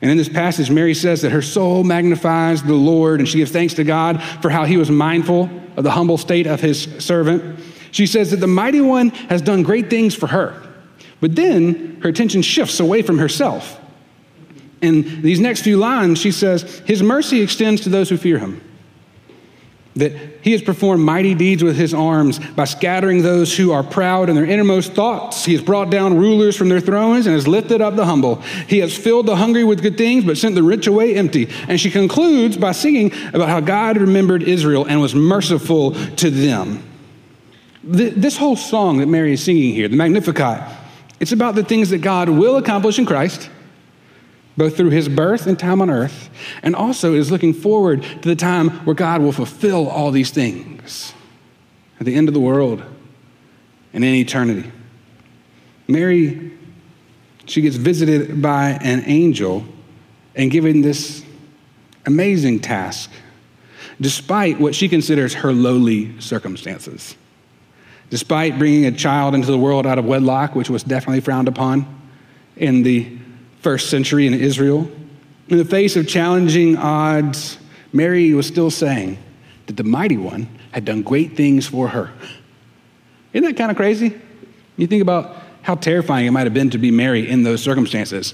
And 0.01 0.11
in 0.11 0.17
this 0.17 0.29
passage, 0.29 0.69
Mary 0.69 0.93
says 0.93 1.23
that 1.23 1.31
her 1.31 1.41
soul 1.41 1.83
magnifies 1.83 2.61
the 2.61 2.75
Lord 2.75 3.19
and 3.19 3.27
she 3.27 3.39
gives 3.39 3.51
thanks 3.51 3.73
to 3.75 3.83
God 3.83 4.21
for 4.41 4.49
how 4.49 4.65
he 4.65 4.77
was 4.77 4.91
mindful 4.91 5.49
of 5.75 5.83
the 5.83 5.91
humble 5.91 6.17
state 6.17 6.45
of 6.45 6.61
his 6.61 6.83
servant. 6.99 7.59
She 7.91 8.05
says 8.05 8.31
that 8.31 8.37
the 8.37 8.47
mighty 8.47 8.81
one 8.81 9.09
has 9.09 9.41
done 9.41 9.63
great 9.63 9.89
things 9.89 10.13
for 10.13 10.27
her. 10.27 10.66
But 11.19 11.35
then 11.35 11.99
her 12.01 12.09
attention 12.09 12.41
shifts 12.41 12.79
away 12.79 13.01
from 13.01 13.17
herself. 13.17 13.79
In 14.81 15.21
these 15.21 15.39
next 15.39 15.61
few 15.61 15.77
lines, 15.77 16.19
she 16.19 16.31
says, 16.31 16.79
His 16.85 17.01
mercy 17.01 17.41
extends 17.41 17.81
to 17.81 17.89
those 17.89 18.09
who 18.09 18.17
fear 18.17 18.37
him 18.37 18.61
that 19.97 20.13
he 20.41 20.51
has 20.51 20.61
performed 20.61 21.03
mighty 21.03 21.33
deeds 21.33 21.63
with 21.63 21.75
his 21.75 21.93
arms 21.93 22.39
by 22.39 22.65
scattering 22.65 23.21
those 23.21 23.55
who 23.55 23.71
are 23.71 23.83
proud 23.83 24.29
in 24.29 24.35
their 24.35 24.45
innermost 24.45 24.93
thoughts. 24.93 25.43
He 25.43 25.53
has 25.53 25.61
brought 25.61 25.89
down 25.89 26.17
rulers 26.17 26.55
from 26.55 26.69
their 26.69 26.79
thrones 26.79 27.25
and 27.25 27.35
has 27.35 27.47
lifted 27.47 27.81
up 27.81 27.95
the 27.95 28.05
humble. 28.05 28.35
He 28.67 28.79
has 28.79 28.95
filled 28.95 29.25
the 29.25 29.35
hungry 29.35 29.63
with 29.63 29.81
good 29.81 29.97
things, 29.97 30.23
but 30.23 30.37
sent 30.37 30.55
the 30.55 30.63
rich 30.63 30.87
away 30.87 31.15
empty. 31.15 31.49
And 31.67 31.79
she 31.79 31.89
concludes 31.89 32.57
by 32.57 32.71
singing 32.71 33.11
about 33.33 33.49
how 33.49 33.59
God 33.59 33.97
remembered 33.97 34.43
Israel 34.43 34.85
and 34.85 35.01
was 35.01 35.15
merciful 35.15 35.91
to 36.17 36.29
them. 36.29 36.83
This 37.83 38.37
whole 38.37 38.55
song 38.55 38.97
that 38.97 39.07
Mary 39.07 39.33
is 39.33 39.43
singing 39.43 39.73
here, 39.73 39.87
the 39.87 39.95
Magnificat, 39.95 40.61
it's 41.19 41.31
about 41.31 41.55
the 41.55 41.63
things 41.63 41.89
that 41.89 41.99
God 41.99 42.29
will 42.29 42.57
accomplish 42.57 42.99
in 42.99 43.05
Christ 43.05 43.49
both 44.57 44.75
through 44.75 44.89
his 44.89 45.07
birth 45.07 45.45
and 45.45 45.57
time 45.57 45.81
on 45.81 45.89
earth, 45.89 46.31
and 46.63 46.75
also 46.75 47.13
is 47.13 47.31
looking 47.31 47.53
forward 47.53 48.01
to 48.01 48.27
the 48.27 48.35
time 48.35 48.69
where 48.85 48.95
God 48.95 49.21
will 49.21 49.31
fulfill 49.31 49.87
all 49.87 50.09
these 50.09 50.31
things 50.31 51.13
at 51.99 52.05
the 52.07 52.15
end 52.15 52.27
of 52.27 52.33
the 52.33 52.39
world 52.39 52.83
and 53.93 54.03
in 54.03 54.15
eternity. 54.15 54.69
Mary, 55.87 56.51
she 57.45 57.61
gets 57.61 57.75
visited 57.75 58.41
by 58.41 58.71
an 58.81 59.03
angel 59.05 59.63
and 60.35 60.49
given 60.49 60.81
this 60.81 61.23
amazing 62.07 62.59
task, 62.59 63.11
despite 64.01 64.59
what 64.59 64.73
she 64.73 64.89
considers 64.89 65.35
her 65.35 65.53
lowly 65.53 66.19
circumstances. 66.19 67.15
Despite 68.09 68.57
bringing 68.57 68.85
a 68.85 68.91
child 68.91 69.35
into 69.35 69.47
the 69.47 69.57
world 69.57 69.85
out 69.85 69.99
of 69.99 70.05
wedlock, 70.05 70.55
which 70.55 70.69
was 70.69 70.83
definitely 70.83 71.21
frowned 71.21 71.47
upon 71.47 71.85
in 72.55 72.83
the 72.83 73.17
first 73.61 73.89
century 73.89 74.27
in 74.27 74.33
Israel. 74.33 74.89
In 75.49 75.57
the 75.57 75.65
face 75.65 75.95
of 75.95 76.07
challenging 76.07 76.77
odds, 76.77 77.57
Mary 77.91 78.33
was 78.33 78.47
still 78.47 78.71
saying 78.71 79.17
that 79.65 79.77
the 79.77 79.83
mighty 79.83 80.17
one 80.17 80.47
had 80.71 80.85
done 80.85 81.01
great 81.01 81.35
things 81.35 81.67
for 81.67 81.89
her. 81.89 82.11
Isn't 83.33 83.45
that 83.45 83.57
kind 83.57 83.71
of 83.71 83.77
crazy? 83.77 84.19
You 84.77 84.87
think 84.87 85.01
about 85.01 85.35
how 85.61 85.75
terrifying 85.75 86.25
it 86.27 86.31
might 86.31 86.45
have 86.45 86.53
been 86.53 86.69
to 86.69 86.77
be 86.77 86.91
Mary 86.91 87.29
in 87.29 87.43
those 87.43 87.61
circumstances, 87.61 88.33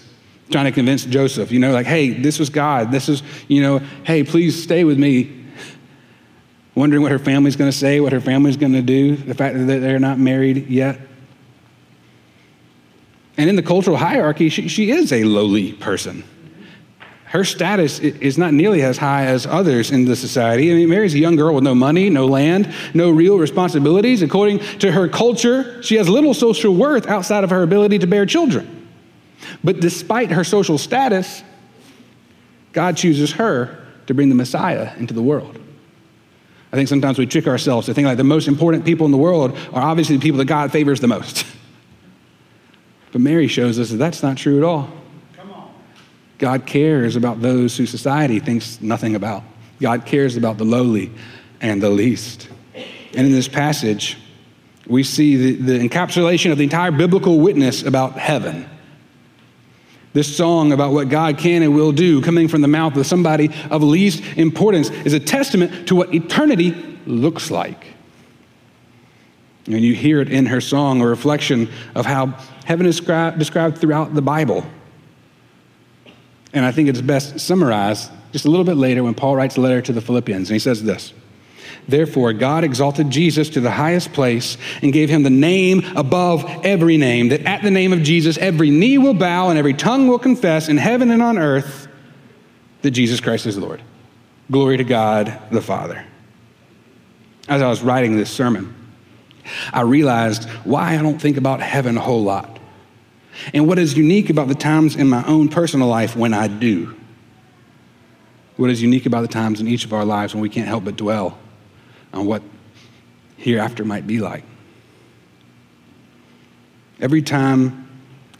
trying 0.52 0.66
to 0.66 0.72
convince 0.72 1.04
Joseph, 1.06 1.52
you 1.52 1.60
know, 1.60 1.72
like, 1.72 1.88
hey, 1.88 2.12
this 2.12 2.38
was 2.38 2.50
God. 2.50 2.92
This 2.92 3.10
is, 3.10 3.24
you 3.48 3.62
know, 3.62 3.80
hey, 4.04 4.24
please 4.24 4.62
stay 4.62 4.84
with 4.84 5.00
me. 5.00 5.43
Wondering 6.76 7.04
what 7.04 7.12
her 7.12 7.20
family's 7.20 7.56
going 7.56 7.72
to 7.72 7.78
say, 7.78 8.00
what 8.00 8.14
her 8.14 8.22
family's 8.22 8.58
going 8.58 8.74
to 8.74 8.82
do, 8.82 9.16
the 9.16 9.36
fact 9.36 9.56
that 9.56 9.66
they're 9.66 10.00
not 10.00 10.18
married 10.18 10.68
yet. 10.68 11.00
And 13.38 13.50
in 13.50 13.56
the 13.56 13.64
cultural 13.64 13.98
hierarchy, 13.98 14.50
she, 14.50 14.68
she 14.68 14.92
is 14.92 15.12
a 15.12 15.24
lowly 15.24 15.74
person. 15.74 16.24
Her 17.26 17.44
status 17.44 17.98
is 17.98 18.38
not 18.38 18.54
nearly 18.54 18.84
as 18.84 18.98
high 19.00 19.26
as 19.26 19.48
others 19.48 19.90
in 19.90 20.06
the 20.06 20.16
society. 20.16 20.72
I 20.72 20.76
mean, 20.76 20.90
Mary's 20.90 21.16
a 21.16 21.20
young 21.20 21.36
girl 21.36 21.56
with 21.56 21.64
no 21.64 21.74
money, 21.74 22.12
no 22.12 22.28
land, 22.28 22.72
no 22.94 23.10
real 23.10 23.40
responsibilities. 23.40 24.22
According 24.22 24.60
to 24.80 24.92
her 24.92 25.08
culture, 25.08 25.82
she 25.82 25.96
has 25.96 26.08
little 26.08 26.36
social 26.36 26.76
worth 26.76 27.08
outside 27.08 27.44
of 27.44 27.50
her 27.50 27.64
ability 27.64 27.98
to 28.00 28.08
bear 28.08 28.28
children. 28.28 28.88
But 29.64 29.80
despite 29.80 30.32
her 30.32 30.44
social 30.44 30.78
status, 30.78 31.44
God 32.72 32.98
chooses 32.98 33.32
her 33.34 33.84
to 34.06 34.14
bring 34.14 34.30
the 34.30 34.36
Messiah 34.36 34.96
into 34.98 35.16
the 35.16 35.24
world. 35.24 35.60
I 36.74 36.76
think 36.76 36.90
sometimes 36.90 37.20
we 37.20 37.28
trick 37.28 37.46
ourselves 37.46 37.86
to 37.86 37.94
think 37.94 38.08
like 38.08 38.18
the 38.18 38.24
most 38.24 38.48
important 38.48 38.84
people 38.84 39.06
in 39.06 39.12
the 39.12 39.18
world 39.18 39.56
are 39.74 39.84
obviously 39.84 40.18
the 40.18 40.22
people 40.24 40.40
that 40.40 40.46
God 40.46 40.72
favors 40.72 41.00
the 41.00 41.08
most. 41.08 41.46
But 43.12 43.22
Mary 43.22 43.46
shows 43.46 43.78
us 43.78 43.92
that 43.92 43.98
that's 43.98 44.24
not 44.24 44.38
true 44.38 44.58
at 44.58 44.64
all. 44.64 44.90
God 46.40 46.66
cares 46.66 47.16
about 47.16 47.44
those 47.44 47.78
who 47.78 47.86
society 47.86 48.40
thinks 48.40 48.82
nothing 48.82 49.14
about. 49.14 49.44
God 49.80 50.08
cares 50.08 50.36
about 50.36 50.58
the 50.58 50.64
lowly 50.64 51.12
and 51.62 51.80
the 51.80 51.92
least. 51.92 52.50
And 53.14 53.28
in 53.28 53.32
this 53.32 53.48
passage, 53.48 54.18
we 54.88 55.04
see 55.04 55.36
the, 55.36 55.78
the 55.78 55.88
encapsulation 55.88 56.52
of 56.52 56.58
the 56.58 56.64
entire 56.64 56.90
biblical 56.90 57.40
witness 57.40 57.84
about 57.84 58.14
heaven. 58.14 58.68
This 60.14 60.36
song 60.38 60.72
about 60.72 60.94
what 60.94 61.10
God 61.10 61.40
can 61.40 61.64
and 61.64 61.74
will 61.74 61.92
do, 61.92 62.22
coming 62.22 62.48
from 62.48 62.62
the 62.62 62.68
mouth 62.68 62.96
of 62.96 63.06
somebody 63.06 63.50
of 63.72 63.82
least 63.82 64.24
importance, 64.38 64.90
is 64.90 65.14
a 65.14 65.20
testament 65.20 65.88
to 65.88 65.96
what 65.96 66.14
eternity 66.14 66.72
looks 67.08 67.50
like. 67.50 67.88
And 69.66 69.82
you 69.82 69.96
hear 69.96 70.22
it 70.22 70.30
in 70.30 70.46
her 70.46 70.62
song, 70.62 71.02
a 71.02 71.08
reflection 71.08 71.70
of 71.96 72.06
how 72.06 72.38
heaven 72.66 72.86
is 72.86 73.00
described 73.00 73.78
throughout 73.80 74.14
the 74.14 74.22
Bible. 74.22 74.66
And 76.54 76.64
I 76.64 76.72
think 76.72 76.90
it's 76.90 77.02
best 77.02 77.40
summarized 77.40 78.12
just 78.32 78.46
a 78.46 78.50
little 78.50 78.66
bit 78.66 78.78
later 78.78 79.04
when 79.04 79.16
Paul 79.16 79.36
writes 79.36 79.58
a 79.58 79.62
letter 79.62 79.82
to 79.82 79.94
the 79.94 80.02
Philippians. 80.02 80.50
And 80.50 80.56
he 80.56 80.60
says 80.60 80.84
this 80.84 81.14
Therefore, 81.88 82.32
God 82.34 82.64
exalted 82.64 83.10
Jesus 83.10 83.50
to 83.50 83.60
the 83.60 83.72
highest 83.72 84.14
place 84.14 84.58
and 84.82 84.94
gave 84.94 85.10
him 85.10 85.24
the 85.24 85.30
name 85.30 85.84
above 85.96 86.46
every 86.64 86.98
name, 86.98 87.30
that 87.30 87.42
at 87.42 87.62
the 87.62 87.72
name 87.72 87.92
of 87.92 88.04
Jesus 88.04 88.38
every 88.38 88.70
knee 88.70 88.98
will 88.98 89.14
bow 89.14 89.50
and 89.50 89.60
every 89.60 89.74
tongue 89.74 90.08
will 90.08 90.20
confess 90.20 90.70
in 90.70 90.78
heaven 90.78 91.12
and 91.12 91.22
on 91.22 91.38
earth 91.38 91.88
that 92.82 92.92
Jesus 92.92 93.20
Christ 93.20 93.46
is 93.46 93.58
Lord. 93.58 93.82
Glory 94.50 94.78
to 94.78 94.84
God 94.84 95.38
the 95.52 95.62
Father. 95.62 96.06
As 97.48 97.62
I 97.62 97.68
was 97.68 97.82
writing 97.82 98.16
this 98.16 98.32
sermon, 98.32 98.74
I 99.74 99.82
realized 99.82 100.48
why 100.64 100.98
I 100.98 101.02
don't 101.02 101.20
think 101.20 101.36
about 101.36 101.60
heaven 101.60 101.98
a 101.98 102.02
whole 102.02 102.24
lot. 102.24 102.60
And 103.54 103.68
what 103.68 103.80
is 103.80 103.98
unique 103.98 104.30
about 104.30 104.48
the 104.48 104.56
times 104.56 104.96
in 104.96 105.10
my 105.10 105.26
own 105.26 105.50
personal 105.50 105.88
life 105.88 106.16
when 106.16 106.34
I 106.34 106.48
do. 106.48 106.96
What 108.56 108.70
is 108.70 108.82
unique 108.82 109.06
about 109.06 109.22
the 109.22 109.28
times 109.28 109.60
in 109.60 109.68
each 109.68 109.84
of 109.84 109.92
our 109.92 110.06
lives 110.06 110.34
when 110.34 110.42
we 110.42 110.50
can't 110.50 110.68
help 110.68 110.86
but 110.86 110.96
dwell 110.96 111.38
on 112.14 112.26
what 112.26 112.42
hereafter 113.38 113.84
might 113.84 114.08
be 114.08 114.20
like. 114.20 114.44
Every 117.00 117.22
time 117.22 117.90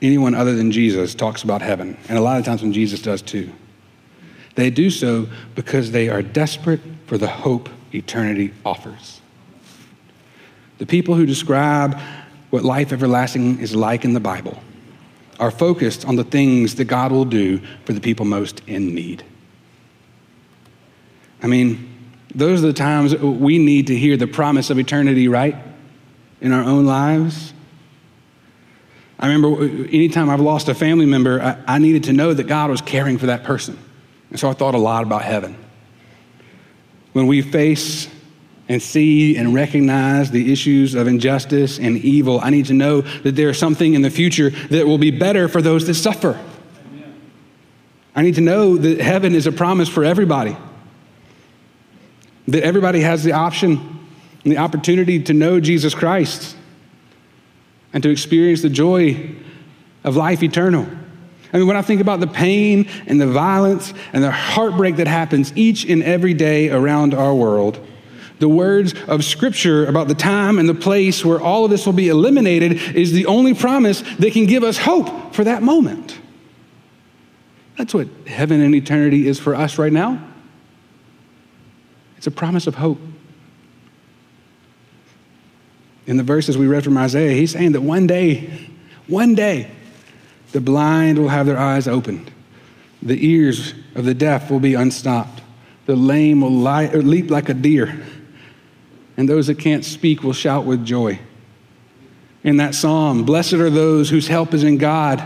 anyone 0.02 0.36
other 0.36 0.56
than 0.56 0.72
Jesus 0.72 1.16
talks 1.16 1.44
about 1.44 1.62
heaven, 1.62 1.98
and 2.08 2.18
a 2.18 2.22
lot 2.22 2.40
of 2.40 2.46
times 2.46 2.62
when 2.62 2.74
Jesus 2.74 3.02
does 3.02 3.22
too, 3.22 3.52
they 4.56 4.70
do 4.70 4.90
so 4.90 5.28
because 5.56 5.92
they 5.92 6.10
are 6.10 6.22
desperate 6.22 6.82
for 7.08 7.18
the 7.18 7.28
hope 7.28 7.70
eternity 7.94 8.54
offers. 8.66 9.22
The 10.78 10.86
people 10.86 11.16
who 11.16 11.26
describe 11.26 11.98
what 12.50 12.64
life 12.64 12.92
everlasting 12.92 13.60
is 13.60 13.76
like 13.76 14.06
in 14.06 14.14
the 14.14 14.20
Bible 14.20 14.62
are 15.40 15.52
focused 15.52 16.06
on 16.06 16.16
the 16.16 16.24
things 16.24 16.76
that 16.76 16.86
God 16.86 17.12
will 17.12 17.26
do 17.26 17.60
for 17.86 17.94
the 17.94 18.02
people 18.02 18.26
most 18.26 18.62
in 18.68 18.94
need. 18.94 19.24
I 21.42 21.48
mean, 21.48 21.93
those 22.36 22.64
are 22.64 22.68
the 22.68 22.74
times 22.74 23.16
we 23.16 23.58
need 23.58 23.88
to 23.88 23.96
hear 23.96 24.18
the 24.18 24.28
promise 24.28 24.70
of 24.70 24.80
eternity, 24.80 25.28
right? 25.28 25.56
In 26.42 26.52
our 26.52 26.64
own 26.64 26.86
lives. 26.86 27.54
I 29.20 29.28
remember 29.28 29.64
anytime 29.64 30.30
I've 30.30 30.42
lost 30.42 30.68
a 30.68 30.74
family 30.74 31.06
member, 31.06 31.42
I, 31.42 31.76
I 31.76 31.78
needed 31.78 32.06
to 32.06 32.14
know 32.14 32.34
that 32.34 32.46
God 32.46 32.70
was 32.70 32.82
caring 32.82 33.18
for 33.18 33.28
that 33.28 33.44
person. 33.44 33.78
And 34.30 34.40
so 34.40 34.50
I 34.50 34.54
thought 34.54 34.76
a 34.76 34.80
lot 34.80 35.04
about 35.04 35.22
heaven. 35.22 35.56
When 37.14 37.28
we 37.28 37.42
face 37.42 38.10
and 38.68 38.82
see 38.82 39.38
and 39.38 39.54
recognize 39.54 40.32
the 40.32 40.52
issues 40.52 40.96
of 40.96 41.08
injustice 41.08 41.78
and 41.78 41.98
evil, 41.98 42.40
I 42.42 42.50
need 42.50 42.66
to 42.66 42.74
know 42.74 43.02
that 43.02 43.36
there 43.36 43.50
is 43.50 43.60
something 43.60 43.94
in 43.94 44.02
the 44.02 44.10
future 44.10 44.50
that 44.50 44.88
will 44.88 44.98
be 44.98 45.12
better 45.12 45.48
for 45.48 45.62
those 45.62 45.86
that 45.88 45.94
suffer. 45.94 46.40
I 48.16 48.22
need 48.24 48.36
to 48.36 48.42
know 48.42 48.78
that 48.78 49.00
heaven 49.00 49.36
is 49.36 49.48
a 49.48 49.52
promise 49.52 49.90
for 49.90 50.04
everybody, 50.04 50.58
that 52.48 52.64
everybody 52.64 53.02
has 53.02 53.24
the 53.24 53.32
option 53.32 54.00
and 54.44 54.52
the 54.52 54.58
opportunity 54.58 55.22
to 55.24 55.34
know 55.34 55.60
Jesus 55.60 55.96
Christ 55.96 56.56
and 57.94 58.04
to 58.04 58.10
experience 58.10 58.62
the 58.62 58.70
joy 58.70 59.36
of 60.04 60.16
life 60.16 60.44
eternal. 60.44 60.88
I 61.54 61.58
mean, 61.58 61.68
when 61.68 61.78
I 61.78 61.84
think 61.84 62.02
about 62.02 62.20
the 62.20 62.28
pain 62.28 62.90
and 63.06 63.22
the 63.22 63.28
violence 63.28 63.94
and 64.12 64.24
the 64.24 64.32
heartbreak 64.32 64.96
that 64.96 65.08
happens 65.08 65.54
each 65.56 65.86
and 65.86 66.02
every 66.02 66.34
day 66.34 66.70
around 66.70 67.14
our 67.14 67.34
world, 67.34 67.80
the 68.40 68.50
words 68.50 68.96
of 69.08 69.24
Scripture 69.24 69.86
about 69.86 70.08
the 70.08 70.16
time 70.16 70.58
and 70.58 70.68
the 70.68 70.74
place 70.74 71.24
where 71.24 71.40
all 71.40 71.64
of 71.64 71.72
this 71.72 71.86
will 71.86 71.94
be 71.94 72.10
eliminated 72.10 72.74
is 72.96 73.12
the 73.12 73.28
only 73.28 73.54
promise 73.54 74.02
that 74.18 74.34
can 74.34 74.48
give 74.48 74.64
us 74.64 74.80
hope 74.80 75.34
for 75.36 75.44
that 75.44 75.62
moment. 75.62 76.20
That's 77.78 77.94
what 77.94 78.08
heaven 78.28 78.60
and 78.60 78.74
eternity 78.74 79.28
is 79.28 79.40
for 79.40 79.56
us 79.56 79.78
right 79.78 79.94
now. 79.94 80.33
It's 82.24 82.28
a 82.28 82.32
promise 82.32 82.68
of 82.68 82.76
hope. 82.76 83.00
In 86.08 86.16
the 86.16 86.24
verses 86.24 86.58
we 86.58 86.68
read 86.68 86.86
from 86.86 86.98
Isaiah, 86.98 87.34
he's 87.34 87.52
saying 87.52 87.74
that 87.74 87.82
one 87.82 88.08
day, 88.08 88.70
one 89.08 89.36
day, 89.36 89.70
the 90.54 90.62
blind 90.62 91.20
will 91.20 91.28
have 91.28 91.46
their 91.46 91.60
eyes 91.60 91.86
opened, 91.86 92.32
the 93.02 93.28
ears 93.28 93.74
of 93.96 94.06
the 94.06 94.14
deaf 94.14 94.50
will 94.50 94.62
be 94.62 94.74
unstopped, 94.74 95.42
the 95.86 95.98
lame 95.98 96.40
will 96.40 96.50
lie, 96.50 96.88
leap 96.88 97.30
like 97.30 97.50
a 97.50 97.54
deer 97.54 98.02
and 99.18 99.28
those 99.28 99.48
that 99.48 99.60
can't 99.60 99.84
speak 99.84 100.24
will 100.24 100.32
shout 100.32 100.64
with 100.66 100.86
joy. 100.86 101.20
In 102.42 102.56
that 102.56 102.74
psalm, 102.74 103.26
blessed 103.26 103.54
are 103.54 103.70
those 103.70 104.10
whose 104.10 104.28
help 104.28 104.54
is 104.54 104.64
in 104.64 104.78
God, 104.78 105.22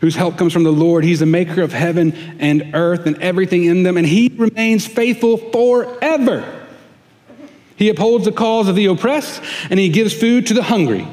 whose 0.00 0.16
help 0.16 0.36
comes 0.36 0.52
from 0.52 0.64
the 0.64 0.72
Lord. 0.72 1.04
He's 1.04 1.20
the 1.20 1.26
maker 1.26 1.62
of 1.62 1.72
heaven 1.72 2.12
and 2.38 2.74
earth 2.74 3.06
and 3.06 3.16
everything 3.22 3.64
in 3.64 3.82
them, 3.82 3.96
and 3.96 4.06
He 4.06 4.32
remains 4.36 4.86
faithful 4.86 5.36
forever. 5.36 6.66
He 7.76 7.88
upholds 7.88 8.24
the 8.24 8.32
cause 8.32 8.68
of 8.68 8.76
the 8.76 8.86
oppressed, 8.86 9.42
and 9.70 9.78
He 9.78 9.88
gives 9.88 10.12
food 10.12 10.46
to 10.48 10.54
the 10.54 10.62
hungry. 10.62 11.06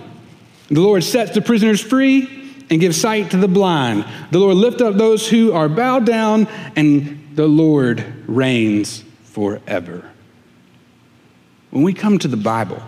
The 0.69 0.81
Lord 0.81 1.03
sets 1.03 1.31
the 1.31 1.41
prisoners 1.41 1.81
free 1.81 2.55
and 2.69 2.81
gives 2.81 2.99
sight 2.99 3.31
to 3.31 3.37
the 3.37 3.47
blind. 3.47 4.05
The 4.31 4.39
Lord 4.39 4.57
lifts 4.57 4.81
up 4.81 4.95
those 4.95 5.27
who 5.29 5.53
are 5.53 5.69
bowed 5.69 6.05
down, 6.05 6.47
and 6.75 7.35
the 7.35 7.47
Lord 7.47 8.03
reigns 8.27 9.03
forever. 9.23 10.09
When 11.71 11.83
we 11.83 11.93
come 11.93 12.19
to 12.19 12.27
the 12.27 12.37
Bible 12.37 12.81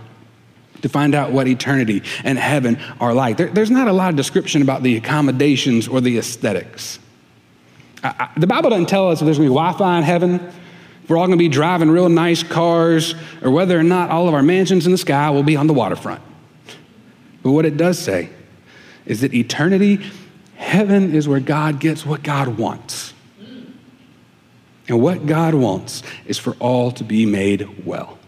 to 0.81 0.89
find 0.89 1.15
out 1.15 1.31
what 1.31 1.47
eternity 1.47 2.03
and 2.23 2.37
heaven 2.37 2.79
are 2.99 3.13
like, 3.13 3.37
there, 3.37 3.47
there's 3.47 3.71
not 3.71 3.87
a 3.87 3.93
lot 3.93 4.09
of 4.09 4.15
description 4.15 4.61
about 4.61 4.83
the 4.83 4.97
accommodations 4.97 5.87
or 5.87 6.01
the 6.01 6.17
aesthetics. 6.17 6.99
I, 8.03 8.29
I, 8.35 8.39
the 8.39 8.47
Bible 8.47 8.69
doesn't 8.69 8.87
tell 8.87 9.09
us 9.09 9.21
if 9.21 9.25
there's 9.25 9.37
going 9.37 9.49
to 9.49 9.53
be 9.53 9.55
Wi 9.55 9.77
Fi 9.77 9.97
in 9.97 10.03
heaven, 10.03 10.35
if 11.03 11.09
we're 11.09 11.17
all 11.17 11.25
going 11.25 11.37
to 11.37 11.43
be 11.43 11.49
driving 11.49 11.89
real 11.89 12.09
nice 12.09 12.43
cars, 12.43 13.15
or 13.41 13.51
whether 13.51 13.79
or 13.79 13.83
not 13.83 14.09
all 14.11 14.27
of 14.27 14.33
our 14.33 14.43
mansions 14.43 14.85
in 14.85 14.91
the 14.91 14.97
sky 14.97 15.29
will 15.31 15.43
be 15.43 15.55
on 15.55 15.67
the 15.67 15.73
waterfront. 15.73 16.21
But 17.41 17.51
what 17.51 17.65
it 17.65 17.77
does 17.77 17.97
say 17.97 18.29
is 19.05 19.21
that 19.21 19.33
eternity, 19.33 19.99
heaven 20.55 21.15
is 21.15 21.27
where 21.27 21.39
God 21.39 21.79
gets 21.79 22.05
what 22.05 22.21
God 22.21 22.59
wants. 22.59 23.13
And 24.87 25.01
what 25.01 25.25
God 25.25 25.55
wants 25.55 26.03
is 26.25 26.37
for 26.37 26.55
all 26.59 26.91
to 26.91 27.03
be 27.03 27.25
made 27.25 27.85
well. 27.85 28.18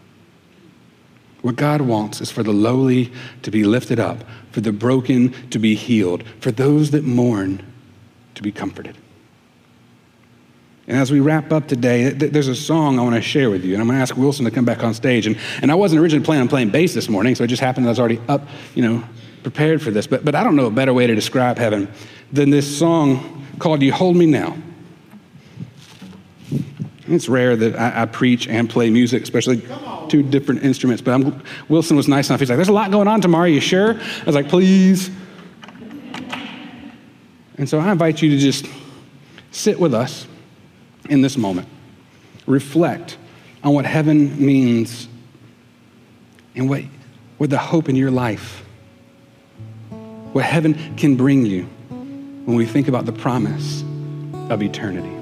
What 1.42 1.56
God 1.56 1.82
wants 1.82 2.22
is 2.22 2.32
for 2.32 2.44
the 2.44 2.52
lowly 2.52 3.12
to 3.42 3.52
be 3.52 3.64
lifted 3.64 4.00
up, 4.00 4.24
for 4.52 4.62
the 4.62 4.72
broken 4.72 5.32
to 5.50 5.60
be 5.60 5.76
healed, 5.76 6.24
for 6.40 6.52
those 6.52 6.92
that 6.92 7.04
mourn 7.04 7.66
to 8.36 8.42
be 8.42 8.52
comforted. 8.52 8.96
And 10.88 10.98
as 10.98 11.12
we 11.12 11.20
wrap 11.20 11.52
up 11.52 11.68
today, 11.68 12.10
there's 12.10 12.48
a 12.48 12.56
song 12.56 13.00
I 13.00 13.04
want 13.04 13.16
to 13.16 13.22
share 13.22 13.50
with 13.50 13.64
you. 13.64 13.74
And 13.74 13.82
I'm 13.82 13.88
going 13.88 13.98
to 13.98 14.02
ask 14.02 14.18
Wilson 14.18 14.46
to 14.46 14.52
come 14.52 14.66
back 14.66 14.84
on 14.84 14.94
stage. 14.94 15.26
And, 15.26 15.38
and 15.62 15.72
I 15.72 15.76
wasn't 15.76 16.02
originally 16.02 16.26
planning 16.26 16.44
on 16.44 16.48
playing 16.48 16.70
bass 16.70 16.94
this 16.94 17.08
morning, 17.08 17.34
so 17.34 17.44
it 17.44 17.48
just 17.48 17.62
happened 17.62 17.86
that 17.86 17.90
I 17.90 17.92
was 17.92 18.00
already 18.00 18.20
up, 18.28 18.48
you 18.76 18.84
know, 18.84 19.04
prepared 19.42 19.82
for 19.82 19.92
this. 19.92 20.06
But, 20.06 20.26
but 20.26 20.36
I 20.36 20.44
don't 20.44 20.56
know 20.56 20.66
a 20.66 20.72
better 20.72 20.94
way 20.94 21.08
to 21.08 21.16
describe 21.16 21.58
heaven 21.58 21.92
than 22.32 22.50
this 22.50 22.78
song 22.78 23.46
called 23.58 23.82
You 23.82 23.94
Hold 23.94 24.16
Me 24.16 24.26
Now. 24.26 24.58
It's 27.12 27.28
rare 27.28 27.56
that 27.56 27.78
I, 27.78 28.04
I 28.04 28.06
preach 28.06 28.48
and 28.48 28.70
play 28.70 28.90
music, 28.90 29.24
especially 29.24 29.62
two 30.08 30.24
different 30.24 30.64
instruments. 30.64 31.02
But 31.02 31.14
I'm, 31.14 31.44
Wilson 31.70 31.98
was 31.98 32.08
nice 32.08 32.30
enough. 32.30 32.40
He's 32.40 32.50
like, 32.50 32.58
There's 32.58 32.70
a 32.70 32.74
lot 32.74 32.92
going 32.92 33.08
on 33.08 33.22
tomorrow. 33.22 33.46
Are 33.46 33.48
you 33.48 33.60
sure? 33.60 33.96
I 33.96 34.24
was 34.26 34.36
like, 34.36 34.48
Please. 34.48 35.10
And 37.58 37.70
so 37.70 37.80
I 37.80 37.92
invite 37.92 38.22
you 38.22 38.30
to 38.32 38.38
just 38.38 38.66
sit 39.52 39.80
with 39.80 39.94
us 39.94 40.26
in 41.10 41.22
this 41.22 41.38
moment, 41.38 41.68
reflect 42.48 43.18
on 43.64 43.74
what 43.74 43.86
heaven 43.86 44.44
means 44.44 45.08
and 46.56 46.70
what, 46.70 46.82
what 47.38 47.50
the 47.50 47.58
hope 47.58 47.90
in 47.90 47.96
your 47.96 48.12
life, 48.12 48.64
what 50.32 50.46
heaven 50.46 50.96
can 50.96 51.16
bring 51.16 51.46
you 51.46 51.64
when 52.46 52.56
we 52.56 52.66
think 52.66 52.88
about 52.88 53.06
the 53.06 53.14
promise 53.14 53.84
of 54.50 54.64
eternity. 54.64 55.21